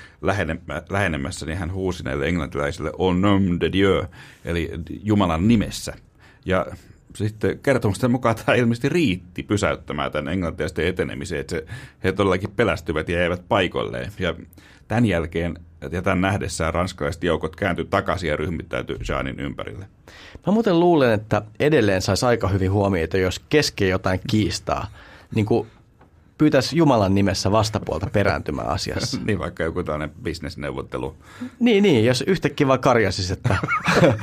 [0.89, 4.05] lähenemässä, niin hän huusi näille englantilaisille au nom de Dieu,
[4.45, 4.71] eli
[5.03, 5.93] Jumalan nimessä.
[6.45, 6.65] Ja
[7.15, 11.65] sitten kertomusten mukaan tämä ilmeisesti riitti pysäyttämään tämän englantilaisten etenemiseen, että se,
[12.03, 14.11] he todellakin pelästyvät ja jäivät paikoilleen.
[14.19, 14.35] Ja
[14.87, 15.59] tämän jälkeen
[15.91, 19.85] ja tämän nähdessään ranskalaiset joukot kääntyi takaisin ja ryhmittäytyi Jeanin ympärille.
[20.47, 24.87] Mä muuten luulen, että edelleen saisi aika hyvin huomiota, jos keskeen jotain kiistaa.
[25.35, 25.67] Niin kuin
[26.39, 29.19] pyytäisi Jumalan nimessä vastapuolta perääntymään asiassa.
[29.25, 31.15] niin vaikka joku tällainen bisnesneuvottelu.
[31.59, 33.57] niin, niin, jos yhtäkkiä vaan karjasis, että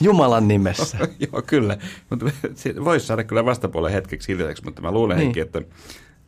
[0.00, 0.98] Jumalan nimessä.
[1.32, 1.78] Joo, kyllä.
[2.10, 2.26] Mutta
[2.84, 5.38] voisi saada kyllä vastapuolen hetkeksi hiljaiseksi, mutta mä luulen niin.
[5.38, 5.62] että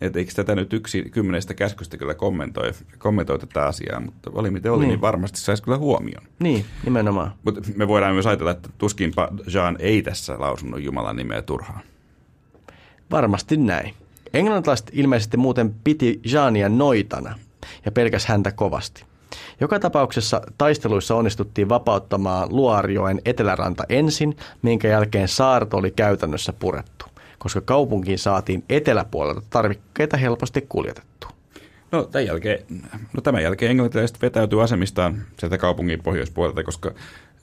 [0.00, 4.72] että eikö tätä nyt yksi kymmenestä käskystä kyllä kommentoi, kommentoi tätä asiaa, mutta oli miten
[4.72, 6.26] oli, niin, niin varmasti saisi kyllä huomioon.
[6.38, 7.32] Niin, nimenomaan.
[7.44, 11.80] Mutta me voidaan myös ajatella, että tuskinpa Jean ei tässä lausunut Jumalan nimeä turhaan.
[13.10, 13.94] Varmasti näin.
[14.36, 17.38] Englantilaiset ilmeisesti muuten piti Jeania noitana
[17.84, 19.04] ja pelkäs häntä kovasti.
[19.60, 27.06] Joka tapauksessa taisteluissa onnistuttiin vapauttamaan Luarjoen eteläranta ensin, minkä jälkeen saarto oli käytännössä purettu,
[27.38, 31.30] koska kaupunkiin saatiin eteläpuolelta tarvikkeita helposti kuljetettua.
[31.92, 32.58] No tämän jälkeen,
[33.12, 36.94] no tämän jälkeen englantilaiset vetäytyi asemistaan sieltä kaupungin pohjoispuolelta, koska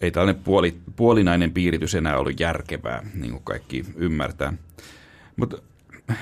[0.02, 4.54] ei tällainen puoli, puolinainen piiritys enää ollut järkevää, niin kuin kaikki ymmärtää.
[5.36, 5.58] Mutta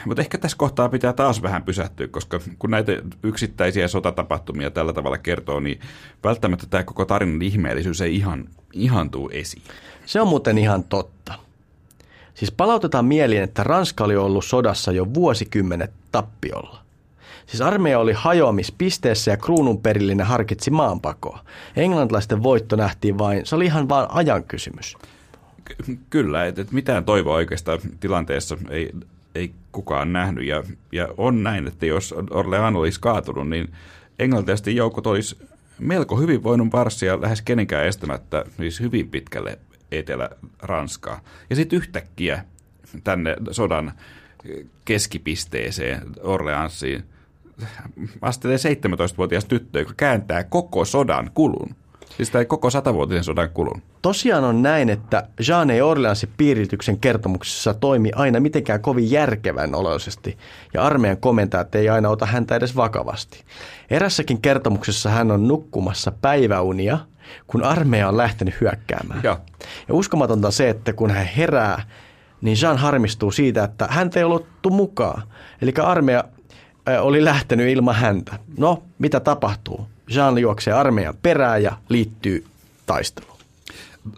[0.06, 2.92] mutta ehkä tässä kohtaa pitää taas vähän pysähtyä, koska kun näitä
[3.24, 5.80] yksittäisiä sotatapahtumia tällä tavalla kertoo, niin
[6.24, 9.64] välttämättä tämä koko tarinan ihmeellisyys ei ihan, ihan tuu esiin.
[10.06, 11.34] Se on muuten ihan totta.
[12.34, 16.82] Siis palautetaan mieliin, että Ranska oli ollut sodassa jo vuosikymmenet tappiolla.
[17.46, 21.40] Siis armeija oli hajoamispisteessä ja kruunun perillinen harkitsi maanpakoa.
[21.76, 24.98] Englantilaisten voitto nähtiin vain, se oli ihan vain ajan kysymys.
[25.66, 28.92] Ky- kyllä, että mitään toivoa oikeastaan tilanteessa ei
[29.36, 30.46] ei kukaan nähnyt.
[30.46, 33.74] Ja, ja on näin, että jos Orlean olisi kaatunut, niin
[34.20, 35.38] englantilaisten joukot olisi
[35.80, 39.60] melko hyvin voinut varssia lähes kenenkään estämättä siis hyvin pitkälle
[39.92, 41.22] Etelä-Ranskaa.
[41.50, 42.46] Ja sitten yhtäkkiä
[43.04, 43.92] tänne sodan
[44.86, 47.04] keskipisteeseen Orleansiin
[48.22, 51.76] astelee 17-vuotias tyttö, joka kääntää koko sodan kulun.
[52.18, 53.82] Siis tämä koko satavuotisen sodan kulun.
[54.02, 60.38] Tosiaan on näin, että Jeanne Orleansin piirityksen kertomuksessa toimi aina mitenkään kovin järkevän oloisesti,
[60.74, 63.44] ja armeijan komentajat ei aina ota häntä edes vakavasti.
[63.90, 66.98] Erässäkin kertomuksessa hän on nukkumassa päiväunia,
[67.48, 69.20] kun armeija on lähtenyt hyökkäämään.
[69.24, 69.40] Ja,
[69.88, 71.84] ja uskomatonta se, että kun hän herää,
[72.42, 75.22] niin Jean harmistuu siitä, että häntä ei ollut mukaan.
[75.62, 76.24] Eli armeija
[77.02, 78.40] oli lähtenyt ilman häntä.
[78.58, 79.88] No, mitä tapahtuu?
[80.16, 82.46] Jean juoksee armeijan perään ja liittyy
[82.86, 83.32] taisteluun.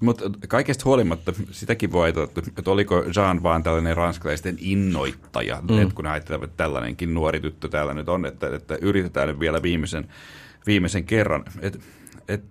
[0.01, 5.81] Mutta kaikesta huolimatta sitäkin voi ajatella, että oliko Jean vaan tällainen ranskalaisten innoittaja, mm.
[5.81, 9.61] että kun ajatellaan, että tällainenkin nuori tyttö täällä nyt on, että, että yritetään nyt vielä
[9.61, 10.07] viimeisen,
[10.67, 11.43] viimeisen kerran.
[11.61, 11.79] Et,
[12.27, 12.43] et,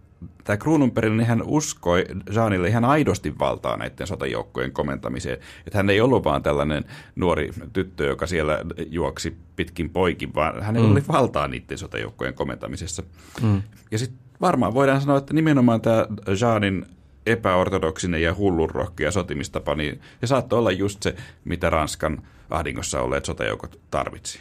[0.44, 2.04] tämä kruununperillinen niin hän uskoi
[2.34, 5.38] Jeanille ihan aidosti valtaa näiden sotajoukkojen komentamiseen.
[5.66, 6.84] Että hän ei ollut vaan tällainen
[7.16, 10.92] nuori tyttö, joka siellä juoksi pitkin poikin, vaan hänellä mm.
[10.92, 13.02] oli valtaa niiden sotajoukkojen komentamisessa.
[13.42, 13.62] Mm.
[13.90, 16.06] Ja sitten varmaan voidaan sanoa, että nimenomaan tämä
[16.40, 16.86] Jeanin
[17.26, 23.80] epäortodoksinen ja hullunrohkea sotimistapa, niin se saattoi olla just se, mitä Ranskan ahdingossa olleet sotajoukot
[23.90, 24.38] tarvitsi.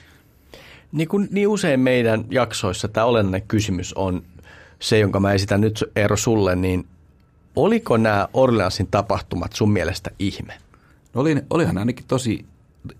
[0.91, 4.23] Niin, kuin, niin usein meidän jaksoissa tämä olennainen kysymys on
[4.81, 6.87] se, jonka mä esitän nyt Eero sulle, niin
[7.55, 10.57] oliko nämä Orleansin tapahtumat sun mielestä ihme?
[11.13, 12.45] No oli, olihan ainakin tosi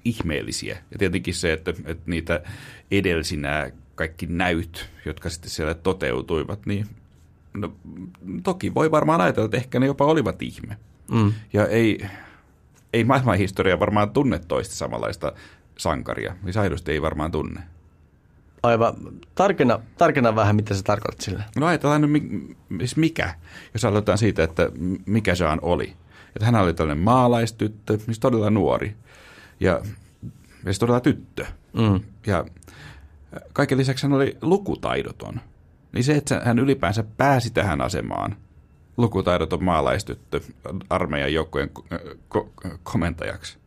[0.06, 0.78] ihmeellisiä.
[0.92, 2.42] Ja tietenkin se, että, että niitä
[2.92, 6.88] edelsi nämä kaikki näyt, jotka sitten siellä toteutuivat, niin
[7.54, 7.74] no,
[8.44, 10.78] toki voi varmaan ajatella, että ehkä ne jopa olivat ihme.
[11.12, 11.34] Mm.
[11.54, 12.08] Ja ei,
[12.94, 15.34] ei maailmanhistoria varmaan tunne toista samanlaista
[15.78, 16.36] sankaria.
[16.44, 17.62] Siis aidosti ei varmaan tunne.
[18.64, 18.94] Aivan.
[19.36, 21.44] Tarkena, tarkena vähän, mitä se tarkoittaa sillä.
[21.56, 22.24] No ajatellaan nyt,
[22.78, 23.36] siis mikä,
[23.74, 24.72] jos aloitetaan siitä, että
[25.06, 25.94] mikä Jean oli.
[26.36, 28.96] Että hän oli tällainen maalaistyttö, siis todella nuori.
[29.60, 29.82] Ja, ja
[30.64, 31.46] siis todella tyttö.
[31.74, 32.00] Mm.
[32.28, 32.46] Ja
[33.54, 35.42] kaiken lisäksi hän oli lukutaidoton.
[35.92, 38.36] Niin se, että hän ylipäänsä pääsi tähän asemaan,
[38.98, 40.40] lukutaidoton maalaistyttö
[40.90, 41.70] armeijan joukkojen
[42.38, 43.58] ko- komentajaksi,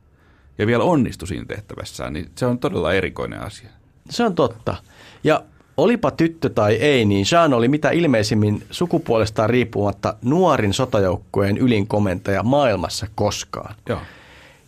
[0.59, 3.70] ja vielä onnistui siinä tehtävässään, niin se on todella erikoinen asia.
[4.11, 4.77] Se on totta.
[5.25, 5.43] Ja
[5.77, 13.07] olipa tyttö tai ei, niin Jean oli mitä ilmeisimmin sukupuolestaan riippumatta nuorin sotajoukkueen ylinkomentaja maailmassa
[13.14, 13.75] koskaan.
[13.88, 13.99] Joo.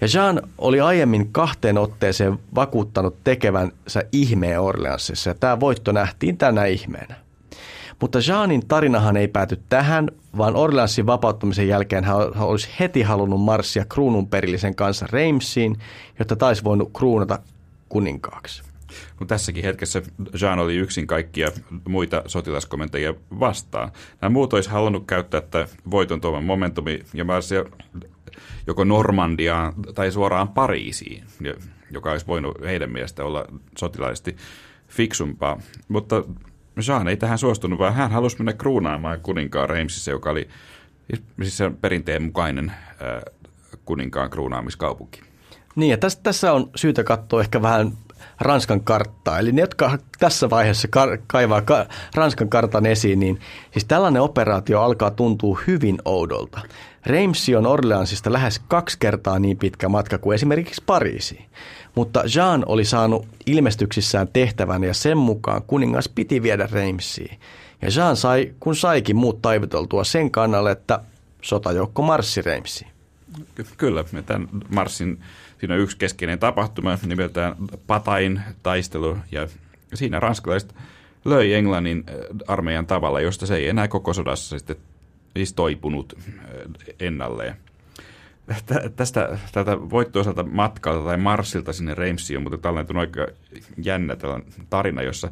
[0.01, 6.65] Ja Jean oli aiemmin kahteen otteeseen vakuuttanut tekevänsä ihmeen Orleansissa, ja tämä voitto nähtiin tänä
[6.65, 7.15] ihmeenä.
[8.01, 13.85] Mutta Jeanin tarinahan ei pääty tähän, vaan Orleansin vapauttamisen jälkeen hän olisi heti halunnut marssia
[13.85, 15.77] kruununperillisen kanssa Reimsiin,
[16.19, 17.39] jotta taisi voinut kruunata
[17.89, 18.63] kuninkaaksi.
[19.19, 20.03] Mutta tässäkin hetkessä
[20.43, 21.51] Jean oli yksin kaikkia
[21.89, 23.93] muita sotilaskomentajia vastaan.
[24.21, 27.65] Nämä muut olisi halunnut käyttää tätä voiton tuoman momentumi ja marssia
[28.67, 31.25] joko Normandiaan tai suoraan Pariisiin,
[31.91, 33.45] joka olisi voinut heidän mielestä olla
[33.79, 34.37] sotilaisesti
[34.89, 35.61] fiksumpaa.
[35.89, 36.25] Mutta
[36.89, 40.49] Jean ei tähän suostunut, vaan hän halusi mennä kruunaamaan kuninkaan Reimsissä, joka oli
[41.43, 42.73] siis se perinteen mukainen
[43.85, 45.23] kuninkaan kruunaamiskaupunki.
[45.77, 47.93] Niin ja tässä, tässä on syytä katsoa ehkä vähän
[48.41, 49.39] Ranskan karttaa.
[49.39, 53.41] Eli ne, jotka tässä vaiheessa kar- kaivaa ka- Ranskan kartan esiin, niin
[53.73, 56.61] siis tällainen operaatio alkaa tuntua hyvin oudolta.
[57.07, 61.45] Reimsi on Orleansista lähes kaksi kertaa niin pitkä matka kuin esimerkiksi Pariisiin.
[61.95, 67.39] Mutta Jean oli saanut ilmestyksissään tehtävän ja sen mukaan kuningas piti viedä Reimsiin.
[67.83, 71.01] Ja Jean sai, kun saikin muut taivuteltua sen kannalle, että
[71.43, 72.91] sotajoukko marssi Reimsiin.
[73.77, 75.19] Kyllä, tämän marssin
[75.59, 79.49] siinä on yksi keskeinen tapahtuma nimeltään Patain taistelu ja
[79.95, 80.75] siinä ranskalaiset
[81.25, 82.15] löi Englannin äh,
[82.49, 84.77] armeijan tavalla, josta se ei enää koko sodassa sitten
[85.37, 86.35] siis toipunut äh,
[87.01, 87.57] ennalleen.
[88.97, 93.27] Tästä tältä voittoiselta matkalta tai marssilta sinne Reimsiin on mutta tällainen aika
[93.83, 94.17] jännä
[94.71, 95.31] tarina, jossa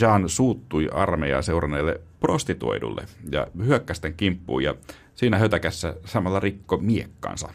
[0.00, 4.74] Jean suuttui armeijaa seuranneille prostituoidulle ja hyökkästen kimppuun ja
[5.14, 7.48] siinä hötäkässä samalla rikko miekkansa.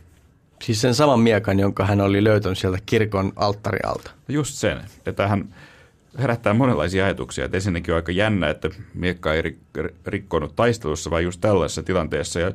[0.63, 4.11] Siis sen saman miekan, jonka hän oli löytänyt sieltä kirkon alttarialta.
[4.29, 4.81] Just sen.
[5.05, 5.55] Että hän
[6.17, 7.45] herättää monenlaisia ajatuksia.
[7.45, 9.57] Että ensinnäkin on aika jännä, että miekka ei
[10.05, 12.39] rikkonut taistelussa, vaan just tällaisessa tilanteessa.
[12.39, 12.51] Ja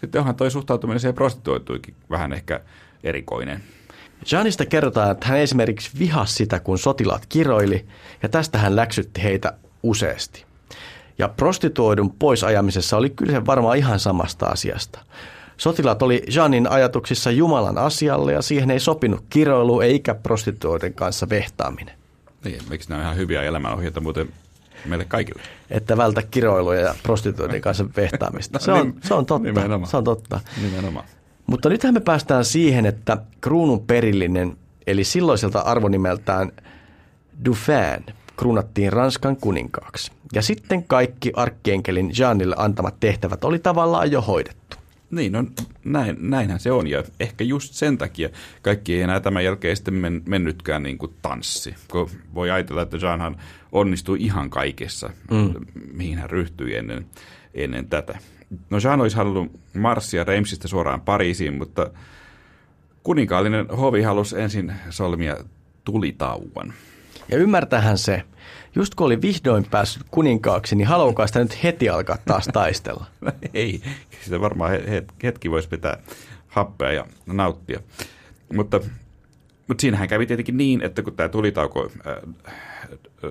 [0.00, 2.60] sitten onhan toi suhtautuminen siihen prostituoituikin vähän ehkä
[3.04, 3.62] erikoinen.
[4.32, 7.86] Janista kerrotaan, että hän esimerkiksi vihasi sitä, kun sotilaat kiroili,
[8.22, 10.44] ja tästä hän läksytti heitä useasti.
[11.18, 15.00] Ja prostituoidun poisajamisessa oli kyllä varmaan ihan samasta asiasta.
[15.56, 21.94] Sotilaat oli Janin ajatuksissa Jumalan asialle ja siihen ei sopinut kiroilu eikä prostituoiden kanssa vehtaaminen.
[22.44, 24.28] Niin, miksi nämä on ihan hyviä elämänohjeita muuten
[24.84, 25.42] meille kaikille?
[25.70, 28.58] Että vältä kiroiluja ja prostituoiden kanssa vehtaamista.
[28.58, 29.48] Se on, se on totta.
[29.48, 29.90] Nimenomaan.
[29.90, 30.40] Se on totta.
[30.62, 31.06] Nimenomaan.
[31.46, 36.52] Mutta nythän me päästään siihen, että kruunun perillinen, eli silloiselta arvonimeltään
[37.44, 40.12] Dauphin, kruunattiin Ranskan kuninkaaksi.
[40.32, 44.75] Ja sitten kaikki arkkienkelin Jeanille antamat tehtävät oli tavallaan jo hoidettu.
[45.10, 45.44] Niin, no
[45.84, 48.28] näin, näinhän se on ja ehkä just sen takia
[48.62, 51.74] kaikki ei enää tämän jälkeen sitten men, mennytkään niin kuin tanssi.
[51.90, 53.36] Kun voi ajatella, että Jeanhan
[53.72, 55.54] onnistui ihan kaikessa, mm.
[55.92, 57.06] mihin hän ryhtyi ennen,
[57.54, 58.18] ennen tätä.
[58.70, 61.90] No Jean olisi halunnut marssia Reimsistä suoraan Pariisiin, mutta
[63.02, 65.36] kuninkaallinen hovi halusi ensin solmia
[65.84, 66.72] tulitauon.
[67.28, 68.22] Ja ymmärtähän se,
[68.76, 73.06] just kun oli vihdoin päässyt kuninkaaksi, niin haluakaa sitä nyt heti alkaa taas taistella.
[73.54, 73.82] Ei,
[74.24, 74.72] sitä varmaan
[75.22, 75.98] hetki voisi pitää
[76.46, 77.80] happea ja nauttia.
[78.52, 78.80] Mutta,
[79.68, 82.14] mutta siinähän kävi tietenkin niin, että kun tämä tulitauko äh,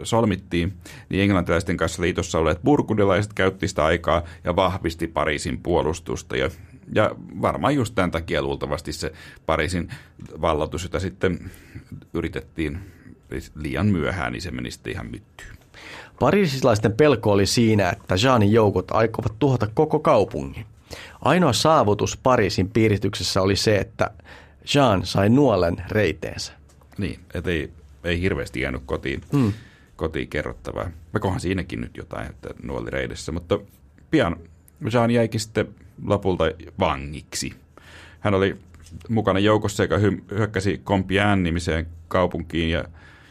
[0.04, 0.74] solmittiin,
[1.10, 6.38] niin englantilaisten kanssa liitossa olleet burgundilaiset käytti sitä aikaa ja vahvisti Pariisin puolustusta.
[6.38, 6.50] Ja,
[6.96, 9.12] ja varmaan just tämän takia luultavasti se
[9.46, 9.90] Pariisin
[10.42, 11.52] vallatus, jota sitten
[12.14, 12.95] yritettiin
[13.56, 15.58] liian myöhään, niin se meni sitten ihan myttyyn.
[16.20, 20.66] Pariisilaisten pelko oli siinä, että Jeanin joukot aikovat tuhota koko kaupungin.
[21.22, 24.12] Ainoa saavutus Pariisin piirityksessä oli se, että
[24.76, 26.54] Jean sai nuolen reiteensä.
[26.98, 27.72] Niin, että ei,
[28.04, 29.54] ei hirveästi jäänyt kotiin, hmm.
[29.96, 30.90] kotiin kerrottavaa.
[31.14, 33.60] Vaikkahan siinäkin nyt jotain, että nuoli reidessä, mutta
[34.12, 34.36] pian
[34.94, 35.68] Jean jäikin sitten
[36.06, 36.44] lopulta
[36.80, 37.54] vangiksi.
[38.20, 38.58] Hän oli
[39.10, 39.98] mukana joukossa, joka
[40.32, 42.84] hyökkäsi Compiègne nimiseen kaupunkiin ja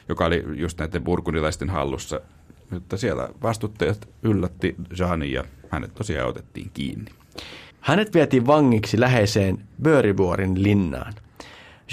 [0.09, 2.21] joka oli just näiden burgundilaisten hallussa.
[2.71, 7.11] Mutta siellä vastuttajat yllätti Jeanin ja hänet tosiaan otettiin kiinni.
[7.81, 11.15] Hänet vietiin vangiksi läheiseen Börivuorin linnaan.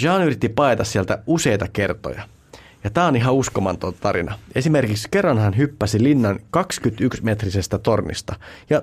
[0.02, 2.28] Jean yritti paeta sieltä useita kertoja.
[2.84, 4.38] Ja tämä on ihan uskomaton tarina.
[4.54, 8.34] Esimerkiksi kerran hän hyppäsi linnan 21-metrisestä tornista.
[8.70, 8.82] Ja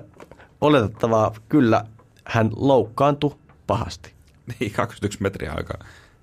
[0.60, 1.84] oletettavaa kyllä
[2.24, 4.12] hän loukkaantui pahasti.
[4.60, 5.78] Niin, 21 metriä aika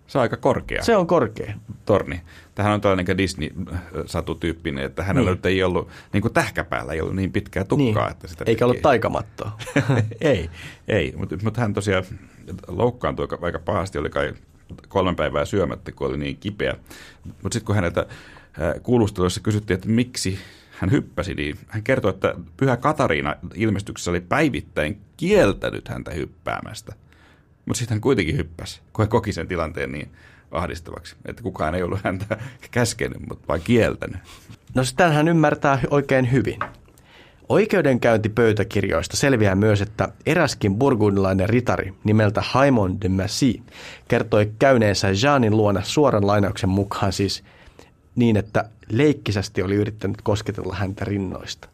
[0.07, 0.83] se on aika korkea.
[0.83, 1.53] Se on korkea.
[1.85, 2.21] Torni.
[2.55, 5.39] Tähän on tällainen Disney-satutyyppinen, että hänellä niin.
[5.43, 8.03] ei ollut, niin kuin tähkäpäällä ei ollut niin pitkää tukkaa.
[8.03, 8.11] Niin.
[8.11, 9.51] Että sitä Eikä ollut taikamattoa.
[10.21, 10.49] ei,
[10.87, 11.13] ei.
[11.17, 12.03] mutta mut hän tosiaan
[12.67, 14.33] loukkaantui aika pahasti, oli kai
[14.87, 16.75] kolmen päivää syömättä, kun oli niin kipeä.
[17.23, 18.05] Mutta sitten kun häneltä
[18.83, 20.39] kuulustelussa kysyttiin, että miksi
[20.71, 26.93] hän hyppäsi, niin hän kertoi, että Pyhä Katariina ilmestyksessä oli päivittäin kieltänyt häntä hyppäämästä–
[27.67, 30.11] mutta sitten hän kuitenkin hyppäsi, kun hän koki sen tilanteen niin
[30.51, 32.37] ahdistavaksi, että kukaan ei ollut häntä
[32.71, 34.17] käskenyt, mutta vain kieltänyt.
[34.75, 36.59] No sitä hän ymmärtää oikein hyvin.
[37.49, 43.61] Oikeudenkäyntipöytäkirjoista selviää myös, että eräskin burgundilainen ritari nimeltä Haimon de Massy
[44.07, 47.43] kertoi käyneensä Jeanin luona suoran lainauksen mukaan siis
[48.15, 51.67] niin, että leikkisästi oli yrittänyt kosketella häntä rinnoista.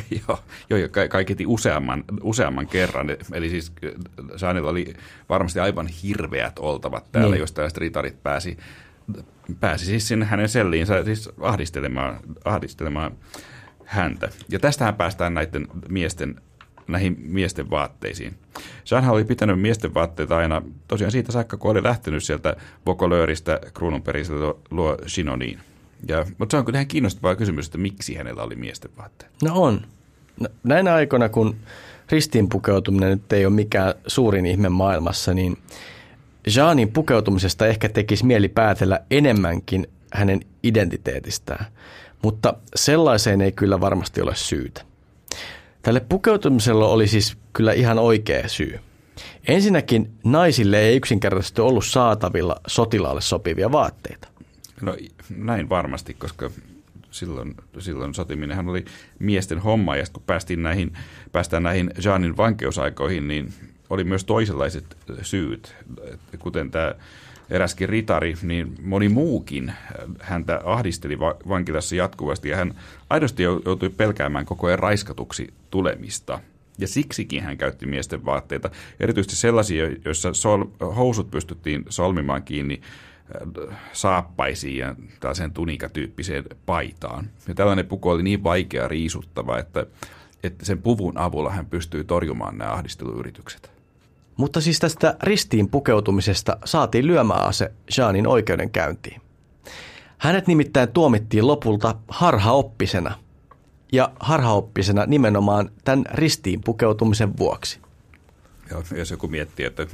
[0.28, 0.38] joo,
[0.70, 3.06] joo, kaiketi useamman, useamman kerran.
[3.32, 3.72] Eli siis
[4.36, 4.94] Saanilla oli
[5.28, 7.40] varmasti aivan hirveät oltavat täällä, niin.
[7.40, 8.58] jos tällaiset ritarit pääsi,
[9.60, 13.12] pääsi siis sinne hänen selliinsä siis ahdistelemaan, ahdistelemaan
[13.84, 14.28] häntä.
[14.48, 16.40] Ja tästähän päästään näiden miesten
[16.88, 18.34] näihin miesten vaatteisiin.
[18.90, 24.54] Jeanhan oli pitänyt miesten vaatteita aina tosiaan siitä saakka, kun oli lähtenyt sieltä Vokolööristä kruununperiselle
[24.70, 25.60] luo Shinoniin.
[26.08, 29.32] Ja, mutta se on ihan kiinnostavaa kysymys, että miksi hänellä oli miesten vaatteet.
[29.42, 29.80] No on.
[30.40, 31.56] No, näinä aikoina, kun
[32.10, 35.58] ristiin pukeutuminen nyt ei ole mikään suurin ihme maailmassa, niin
[36.56, 41.66] Jeanin pukeutumisesta ehkä tekisi mieli päätellä enemmänkin hänen identiteetistään,
[42.22, 44.82] mutta sellaiseen ei kyllä varmasti ole syytä.
[45.82, 48.80] Tälle pukeutumisella oli siis kyllä ihan oikea syy.
[49.48, 54.28] Ensinnäkin naisille ei yksinkertaisesti ollut saatavilla sotilaalle sopivia vaatteita.
[54.82, 54.96] No
[55.36, 56.50] näin varmasti, koska
[57.10, 58.84] silloin, silloin sotiminenhan oli
[59.18, 60.92] miesten homma, ja kun päästiin näihin,
[61.32, 63.52] päästään näihin Jeanin vankeusaikoihin, niin
[63.90, 65.74] oli myös toisenlaiset syyt,
[66.38, 66.94] kuten tämä
[67.50, 69.72] eräskin ritari, niin moni muukin
[70.20, 71.18] häntä ahdisteli
[71.48, 72.74] vankilassa jatkuvasti ja hän
[73.10, 76.40] aidosti joutui pelkäämään koko ajan raiskatuksi tulemista.
[76.78, 78.70] Ja siksikin hän käytti miesten vaatteita,
[79.00, 83.11] erityisesti sellaisia, joissa sol, housut pystyttiin solmimaan kiinni äh,
[83.92, 87.30] saappaisiin ja tällaiseen tunikatyyppiseen paitaan.
[87.48, 89.86] Ja tällainen puku oli niin vaikea riisuttava, että,
[90.42, 93.72] että sen puvun avulla hän pystyi torjumaan nämä ahdisteluyritykset.
[94.36, 99.20] Mutta siis tästä ristiin pukeutumisesta saatiin lyömäase Jeanin oikeudenkäyntiin.
[100.18, 103.18] Hänet nimittäin tuomittiin lopulta harhaoppisena.
[103.92, 107.80] Ja harhaoppisena nimenomaan tämän ristiin pukeutumisen vuoksi.
[108.70, 109.86] Ja jos joku miettii, että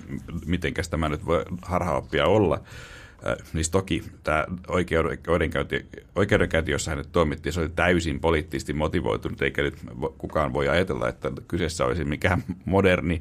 [0.47, 2.61] miten tämä nyt voi harhaoppia olla,
[3.53, 9.75] Niin toki tämä oikeudenkäynti, oikeudenkäynti, jossa hänet toimittiin, se oli täysin poliittisesti motivoitunut, eikä nyt
[10.19, 13.21] kukaan voi ajatella, että kyseessä olisi mikään moderni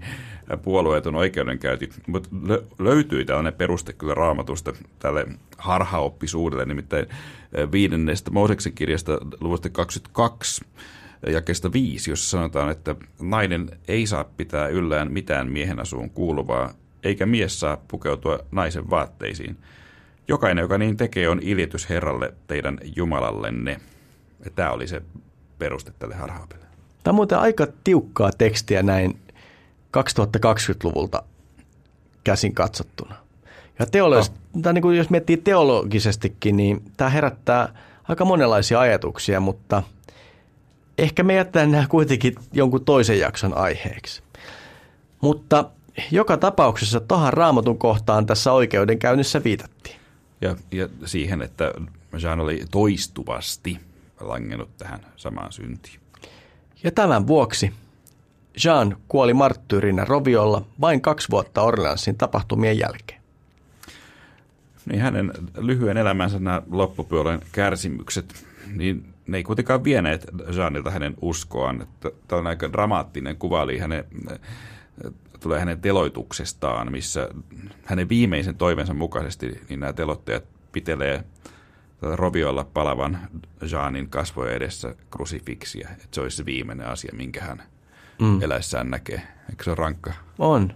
[0.62, 2.30] puolueeton oikeudenkäynti, mutta
[2.80, 5.26] löytyi tällainen peruste kyllä raamatusta tälle
[5.58, 7.06] harhaoppisuudelle, nimittäin
[7.72, 10.66] viidennestä Mooseksen kirjasta luvusta 22,
[11.28, 16.74] jakesta 5, jossa sanotaan, että nainen ei saa pitää yllään mitään miehen asuun kuuluvaa,
[17.04, 19.58] eikä mies saa pukeutua naisen vaatteisiin–
[20.28, 23.80] Jokainen, joka niin tekee, on iljetys Herralle, teidän Jumalallenne.
[24.46, 25.02] Ja tämä oli se
[25.60, 26.66] peruste tälle harhaapelle.
[27.04, 29.20] Tämä on muuten aika tiukkaa tekstiä näin
[29.98, 31.24] 2020-luvulta
[32.24, 33.16] käsin katsottuna.
[33.80, 34.62] Ja teologis- no.
[34.62, 37.74] tai niin kuin jos miettii teologisestikin, niin tämä herättää
[38.04, 39.84] aika monenlaisia ajatuksia, mutta
[40.98, 44.24] ehkä me jätetään nämä kuitenkin jonkun toisen jakson aiheeksi.
[45.22, 45.66] Mutta
[46.12, 50.00] joka tapauksessa tuohon raamatun kohtaan tässä oikeudenkäynnissä viitattiin.
[50.42, 51.74] Ja, ja siihen, että
[52.24, 53.80] Jean oli toistuvasti
[54.20, 56.00] langennut tähän samaan syntiin.
[56.84, 57.74] Ja tämän vuoksi
[58.66, 63.22] Jean kuoli marttyyrinä Roviolla vain kaksi vuotta Orleansin tapahtumien jälkeen.
[64.86, 70.26] Niin hänen lyhyen elämänsä nämä loppupuolen kärsimykset, niin ne ei kuitenkaan vieneet
[70.56, 71.82] Jeanilta hänen uskoaan.
[71.82, 74.04] Että tämä on aika dramaattinen kuva, eli hänen
[75.40, 77.30] tulee hänen teloituksestaan, missä
[77.86, 81.24] hänen viimeisen toivensa mukaisesti niin nämä telottajat pitelee
[82.02, 83.20] roviolla palavan
[83.72, 85.90] Jeanin kasvojen edessä krusifiksiä.
[85.92, 87.64] Että se olisi se viimeinen asia, minkä hän
[88.20, 88.42] mm.
[88.42, 89.22] eläessään näkee.
[89.50, 90.14] Eikö se ole rankka?
[90.40, 90.74] On.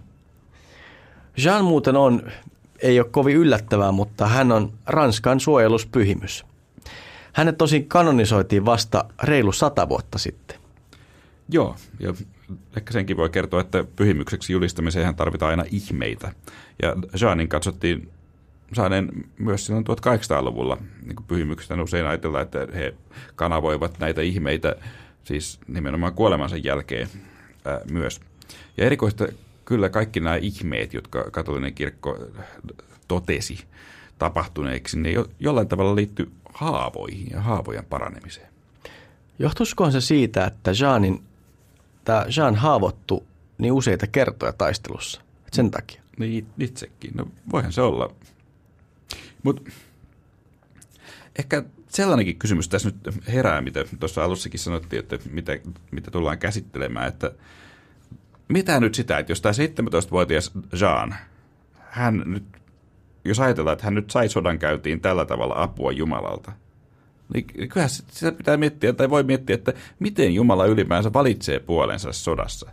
[1.44, 2.30] Jean muuten on,
[2.78, 6.44] ei ole kovin yllättävää, mutta hän on Ranskan suojeluspyhimys.
[7.32, 10.58] Hänet tosin kanonisoitiin vasta reilu sata vuotta sitten.
[11.48, 12.14] Joo, ja
[12.76, 16.32] ehkä senkin voi kertoa, että pyhimykseksi julistamiseen tarvitaan aina ihmeitä.
[16.82, 18.10] Ja Jeanin katsottiin
[18.72, 22.94] saaneen myös silloin 1800-luvulla niin pyhimyksestä usein ajatellaan, että he
[23.36, 24.76] kanavoivat näitä ihmeitä
[25.24, 27.08] siis nimenomaan kuolemansa jälkeen
[27.64, 28.20] ää, myös.
[28.76, 29.26] Ja erikoista
[29.64, 32.18] kyllä kaikki nämä ihmeet, jotka katolinen kirkko
[33.08, 33.64] totesi
[34.18, 38.48] tapahtuneeksi, ne jollain tavalla liittyy haavoihin ja haavojen paranemiseen.
[39.38, 41.22] Johtuisikohan se siitä, että Jeanin
[42.04, 43.26] tämä Jean haavoittu
[43.58, 45.20] niin useita kertoja taistelussa.
[45.46, 46.02] Et sen takia.
[46.18, 47.10] Niin itsekin.
[47.14, 48.14] No voihan se olla.
[49.42, 49.70] Mutta
[51.38, 55.52] ehkä sellainenkin kysymys tässä nyt herää, mitä tuossa alussakin sanottiin, että mitä,
[55.90, 57.32] mitä tullaan käsittelemään, että
[58.48, 61.14] mitä nyt sitä, että jos tämä 17-vuotias Jean,
[61.78, 62.44] hän nyt,
[63.24, 66.52] jos ajatellaan, että hän nyt sai sodan käyntiin tällä tavalla apua Jumalalta,
[67.34, 72.70] niin kyllä sitä pitää miettiä, tai voi miettiä, että miten Jumala ylipäänsä valitsee puolensa sodassa.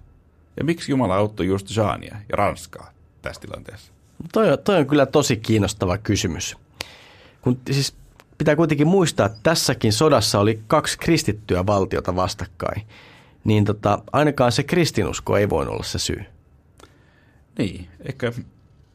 [0.58, 2.92] Ja miksi Jumala auttoi just Jaania ja Ranskaa
[3.22, 3.94] tässä tilanteessa?
[4.34, 6.58] Toi on, toi on kyllä tosi kiinnostava kysymys.
[7.42, 7.96] Kun, siis
[8.38, 12.82] pitää kuitenkin muistaa, että tässäkin sodassa oli kaksi kristittyä valtiota vastakkain.
[13.44, 16.24] Niin tota, ainakaan se kristinusko ei voinut olla se syy.
[17.58, 18.32] Niin, ehkä,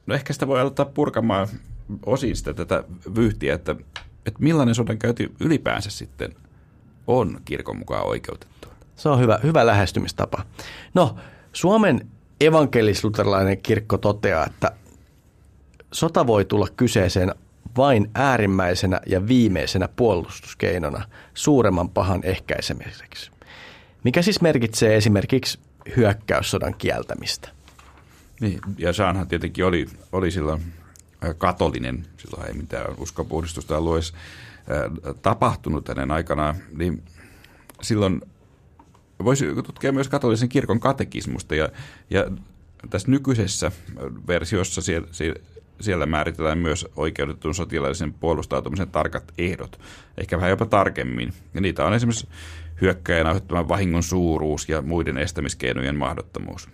[0.06, 1.48] no ehkä sitä voi aloittaa purkamaan
[2.06, 2.84] osin sitä tätä
[3.16, 3.76] vyyhtiä, että
[4.26, 6.34] että millainen sodankäynti ylipäänsä sitten
[7.06, 8.72] on kirkon mukaan oikeutettua?
[8.96, 10.44] Se on hyvä, hyvä lähestymistapa.
[10.94, 11.16] No,
[11.52, 12.06] Suomen
[12.40, 14.72] evankelis-luterilainen kirkko toteaa, että
[15.92, 17.34] sota voi tulla kyseeseen
[17.76, 21.04] vain äärimmäisenä ja viimeisenä puolustuskeinona
[21.34, 23.30] suuremman pahan ehkäisemiseksi,
[24.04, 25.58] mikä siis merkitsee esimerkiksi
[25.96, 27.48] hyökkäyssodan kieltämistä.
[28.40, 30.62] Niin, ja Saanhan tietenkin oli, oli silloin
[31.38, 34.14] katolinen, silloin ei mitään uskonpuhdistusta ollut edes
[35.22, 37.02] tapahtunut hänen aikanaan, niin
[37.82, 38.22] silloin
[39.24, 41.68] voisi tutkia myös katolisen kirkon katekismusta ja,
[42.10, 42.30] ja
[42.90, 43.72] tässä nykyisessä
[44.26, 45.08] versiossa siellä,
[45.80, 49.80] siellä määritellään myös oikeutetun sotilaallisen puolustautumisen tarkat ehdot,
[50.18, 51.32] ehkä vähän jopa tarkemmin.
[51.54, 52.28] Ja niitä on esimerkiksi
[52.80, 56.68] hyökkäjän aiheuttaman vahingon suuruus ja muiden estämiskeinojen mahdottomuus.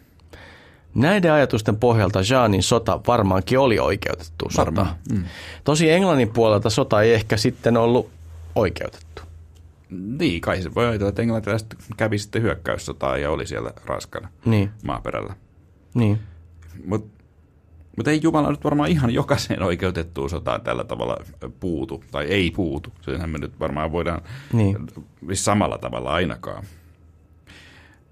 [0.94, 4.86] Näiden ajatusten pohjalta Jeanin sota varmaankin oli oikeutettu sota.
[5.12, 5.24] Mm.
[5.64, 8.10] Tosi Englannin puolelta sota ei ehkä sitten ollut
[8.54, 9.22] oikeutettu.
[9.90, 14.70] Niin, kai se voi ajatella, että englantilaiset kävi sitten hyökkäyssotaa ja oli siellä Ranskan niin.
[14.84, 15.34] maaperällä.
[15.94, 16.18] Niin.
[16.84, 17.20] Mutta
[17.96, 21.16] mutta ei Jumala nyt varmaan ihan jokaiseen oikeutettuun sotaan tällä tavalla
[21.60, 22.92] puutu, tai ei puutu.
[23.00, 24.22] Senhän me nyt varmaan voidaan
[24.52, 24.76] niin.
[25.34, 26.64] samalla tavalla ainakaan.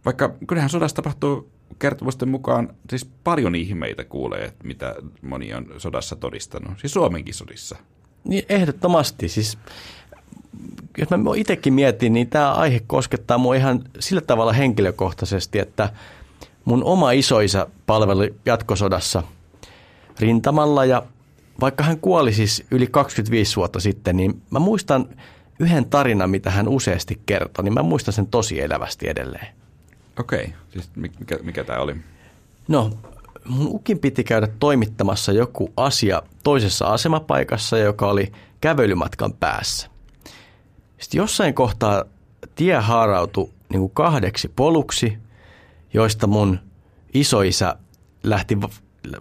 [0.04, 6.78] Vaikka kyllähän sodassa tapahtuu kertomusten mukaan siis paljon ihmeitä kuulee, mitä moni on sodassa todistanut.
[6.78, 7.76] Siis Suomenkin sodissa.
[8.24, 9.28] Niin ehdottomasti.
[9.28, 9.58] Siis,
[10.98, 15.92] jos mä itsekin mietin, niin tämä aihe koskettaa mua ihan sillä tavalla henkilökohtaisesti, että
[16.64, 19.22] mun oma isoisa palveli jatkosodassa
[20.20, 21.02] rintamalla ja
[21.60, 25.08] vaikka hän kuoli siis yli 25 vuotta sitten, niin mä muistan
[25.58, 29.57] yhden tarinan, mitä hän useasti kertoi, niin mä muistan sen tosi elävästi edelleen.
[30.18, 30.52] Okei, okay.
[30.68, 31.96] siis mikä, mikä tämä oli?
[32.68, 32.90] No,
[33.44, 39.88] mun ukin piti käydä toimittamassa joku asia toisessa asemapaikassa, joka oli kävelymatkan päässä.
[40.98, 42.04] Sitten jossain kohtaa
[42.54, 45.18] tie haarautui niin kuin kahdeksi poluksi,
[45.94, 46.58] joista mun
[47.14, 47.76] isoisä
[48.22, 48.58] lähti,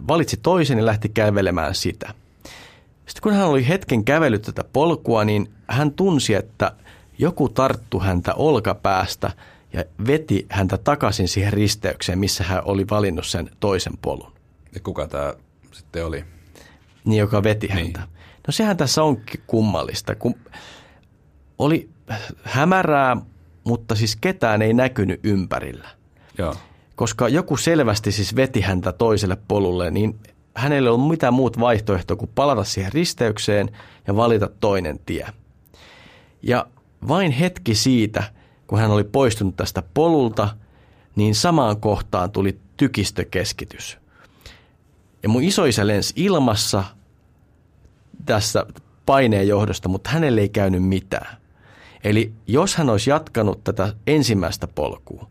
[0.08, 2.14] valitsi toisen ja lähti kävelemään sitä.
[3.06, 6.72] Sitten kun hän oli hetken kävellyt tätä polkua, niin hän tunsi, että
[7.18, 9.30] joku tarttu häntä olkapäästä–
[10.06, 14.32] veti häntä takaisin siihen risteykseen, missä hän oli valinnut sen toisen polun.
[14.74, 15.34] Ja kuka tämä
[15.72, 16.24] sitten oli?
[17.04, 17.78] Niin, joka veti niin.
[17.78, 18.00] häntä.
[18.46, 20.34] No sehän tässä onkin kummallista, kun
[21.58, 21.88] oli
[22.42, 23.16] hämärää,
[23.64, 25.88] mutta siis ketään ei näkynyt ympärillä.
[26.38, 26.54] Joo.
[26.96, 30.18] Koska joku selvästi siis veti häntä toiselle polulle, niin
[30.54, 33.70] hänellä ei ollut mitään muut vaihtoehtoa kuin palata siihen risteykseen
[34.06, 35.26] ja valita toinen tie.
[36.42, 36.66] Ja
[37.08, 38.22] vain hetki siitä–
[38.68, 40.48] kun hän oli poistunut tästä polulta,
[41.16, 43.98] niin samaan kohtaan tuli tykistökeskitys.
[45.22, 46.84] Ja mun isoisä lensi ilmassa
[48.26, 48.66] tässä
[49.06, 51.36] paineen johdosta, mutta hänelle ei käynyt mitään.
[52.04, 55.28] Eli jos hän olisi jatkanut tätä ensimmäistä polkua,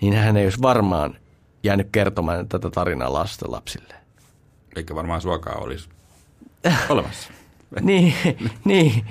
[0.00, 1.16] niin hän ei olisi varmaan
[1.62, 3.94] jäänyt kertomaan tätä tarinaa lasten lapsille.
[4.76, 5.88] Eikä varmaan suokaa olisi
[6.88, 7.32] olemassa.
[7.80, 8.14] niin,
[8.64, 9.06] niin,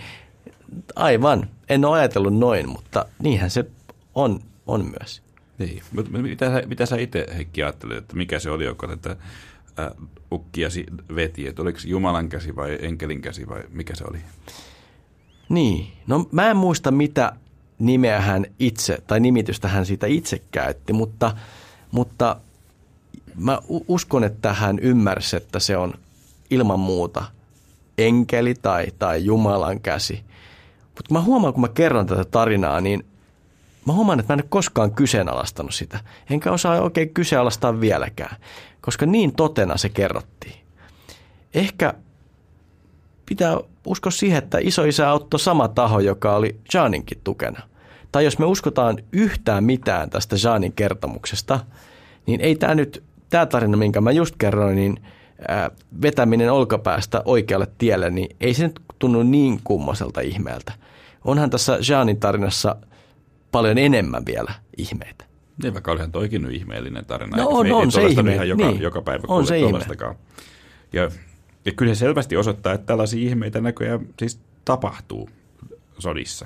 [0.95, 1.49] aivan.
[1.70, 3.66] En ole ajatellut noin, mutta niinhän se
[4.16, 5.22] on, on myös.
[5.57, 9.16] Niin, mutta mitä sä, mitä sä itse Heikki ajattelet, että mikä se oli, joka tätä
[9.80, 9.88] äh,
[10.32, 10.86] ukkiasi
[11.16, 14.18] veti, että oliko Jumalan käsi vai enkelin käsi vai mikä se oli?
[15.49, 17.32] Niin, no mä en muista mitä
[17.80, 21.36] nimeä hän itse tai nimitystä hän siitä itse käytti, mutta,
[21.91, 22.38] mutta
[23.36, 25.93] mä uskon, että hän ymmärsi, että se on
[26.49, 27.26] ilman muuta
[27.97, 30.24] enkeli tai, tai Jumalan käsi–
[30.96, 33.06] mutta mä huomaan, kun mä kerron tätä tarinaa, niin
[33.88, 36.00] mä huomaan, että mä en ole koskaan kyseenalaistanut sitä.
[36.30, 38.38] Enkä osaa oikein kyseenalaistaa vieläkään,
[38.82, 40.56] koska niin totena se kerrottiin.
[41.54, 41.93] Ehkä
[43.26, 47.60] pitää uskoa siihen, että isoisä auttoi sama taho, joka oli Jaaninkin tukena.
[48.12, 51.60] Tai jos me uskotaan yhtään mitään tästä Jaanin kertomuksesta,
[52.26, 55.04] niin ei tämä nyt, tämä tarina, minkä mä just kerroin, niin
[56.02, 60.74] vetäminen olkapäästä oikealle tielle, niin ei se nyt tunnu niin kummaselta ihmeeltä.
[61.26, 62.76] Onhan tässä Jeanin tarinassa
[63.52, 65.26] paljon enemmän vielä ihmeitä.
[65.64, 67.38] Niin, vaikka olihan toikin nyt ihmeellinen tarina.
[67.38, 68.34] No on, on se ihme.
[68.34, 68.82] Ihan joka, niin.
[68.82, 69.80] joka päivä on se ihme.
[70.93, 71.12] Ja,
[71.66, 75.30] ja kyllä se selvästi osoittaa, että tällaisia ihmeitä näköjään siis tapahtuu
[76.00, 76.46] sodissa.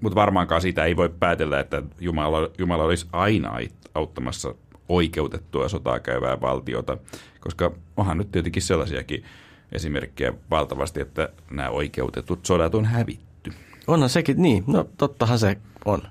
[0.00, 3.58] Mutta varmaankaan siitä ei voi päätellä, että Jumala, Jumala olisi aina
[3.94, 4.54] auttamassa
[4.88, 6.98] oikeutettua sotaa käyvää valtiota,
[7.40, 9.24] koska onhan nyt tietenkin sellaisiakin
[9.72, 13.52] esimerkkejä valtavasti, että nämä oikeutetut sodat on hävitty.
[13.86, 14.64] Onhan sekin, niin.
[14.66, 16.02] No tottahan se on.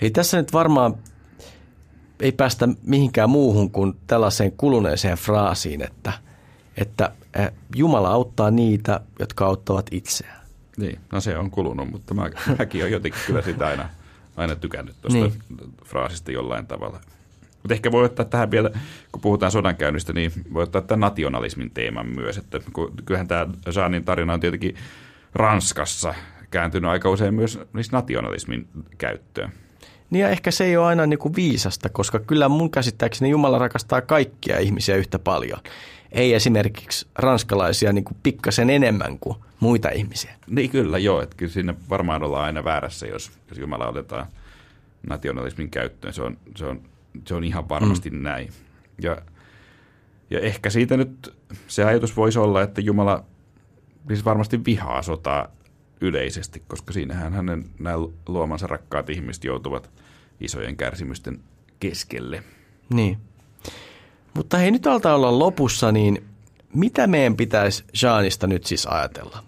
[0.00, 0.94] Eli tässä nyt varmaan
[2.20, 6.12] ei päästä mihinkään muuhun kuin tällaiseen kuluneeseen fraasiin, että,
[6.76, 10.44] että eh, Jumala auttaa niitä, jotka auttavat itseään.
[10.76, 13.88] Niin, no se on kulunut, mutta mä, mäkin olen jotenkin kyllä sitä aina,
[14.36, 15.74] aina tykännyt tuosta niin.
[15.84, 17.00] fraasista jollain tavalla.
[17.64, 18.70] Mutta ehkä voi ottaa tähän vielä,
[19.12, 22.38] kun puhutaan sodankäynnistä, niin voi ottaa tämän nationalismin teeman myös.
[22.38, 22.60] Että
[23.04, 23.46] kyllähän tämä
[23.76, 24.76] Jeanin tarina on tietenkin
[25.34, 26.14] Ranskassa
[26.50, 27.60] kääntynyt aika usein myös
[27.92, 29.52] nationalismin käyttöön.
[30.10, 33.58] Niin ja ehkä se ei ole aina niin kuin viisasta, koska kyllä mun käsittääkseni Jumala
[33.58, 35.60] rakastaa kaikkia ihmisiä yhtä paljon.
[36.12, 40.34] Ei esimerkiksi ranskalaisia niin kuin pikkasen enemmän kuin muita ihmisiä.
[40.46, 41.22] Niin kyllä, joo.
[41.22, 44.26] Että kyllä siinä varmaan ollaan aina väärässä, jos, jos Jumala otetaan
[45.08, 46.14] nationalismin käyttöön.
[46.14, 46.80] Se on, se on,
[47.26, 48.22] se on ihan varmasti mm.
[48.22, 48.48] näin.
[49.02, 49.16] Ja,
[50.30, 51.34] ja ehkä siitä nyt
[51.66, 53.24] se ajatus voisi olla, että Jumala
[54.08, 55.48] siis varmasti vihaa sotaa
[56.00, 57.96] yleisesti, koska siinähän hänen nämä
[58.28, 59.90] luomansa rakkaat ihmiset joutuvat
[60.40, 61.40] isojen kärsimysten
[61.80, 62.42] keskelle.
[62.90, 63.18] Niin.
[64.34, 66.24] Mutta hei, nyt altaa olla lopussa, niin
[66.74, 69.44] mitä meidän pitäisi Jeanista nyt siis ajatella?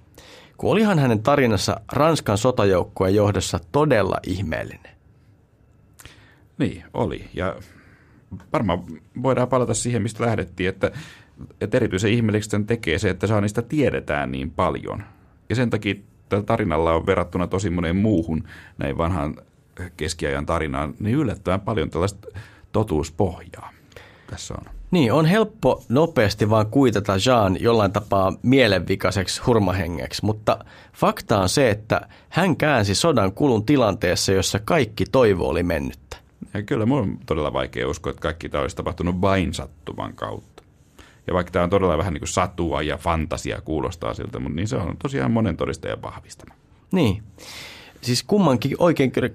[0.57, 4.86] Kun olihan hänen tarinassa Ranskan sotajoukkueen johdossa todella ihmeellinen.
[6.59, 7.25] Niin, oli.
[7.35, 7.57] Ja
[8.53, 8.85] varmaan
[9.23, 10.91] voidaan palata siihen, mistä lähdettiin, että,
[11.61, 15.03] että erityisen ihmeelliseksi sen tekee se, että Jeanista tiedetään niin paljon.
[15.49, 15.95] Ja sen takia
[16.29, 18.45] tällä tarinalla on verrattuna tosi moneen muuhun
[18.79, 19.37] näin vanhaan
[19.97, 22.29] keskiajan tarinaan, niin yllättävän paljon tällaista
[22.73, 23.71] totuuspohjaa
[24.27, 24.77] tässä on.
[24.91, 31.71] Niin, on helppo nopeasti vaan kuitata Jean jollain tapaa mielenvikaiseksi hurmahengeksi, mutta fakta on se,
[31.71, 36.17] että hän käänsi sodan kulun tilanteessa, jossa kaikki toivo oli mennyttä.
[36.57, 40.63] Ja kyllä mun on todella vaikea uskoa, että kaikki tämä olisi tapahtunut vain sattuman kautta.
[41.27, 44.69] Ja vaikka tämä on todella vähän niin kuin satua ja fantasia kuulostaa siltä, mutta niin
[44.69, 46.55] se on tosiaan monen todistajan vahvistama.
[46.93, 47.23] Niin.
[48.01, 48.77] Siis kummankin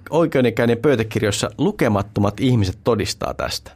[0.10, 3.72] oikeudenkäynnin pöytäkirjoissa lukemattomat ihmiset todistaa tästä.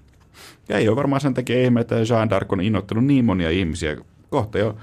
[0.70, 3.98] Ja ei ole varmaan sen takia ihme, että Jean d'Arc on innoittanut niin monia ihmisiä
[4.30, 4.78] kohta jo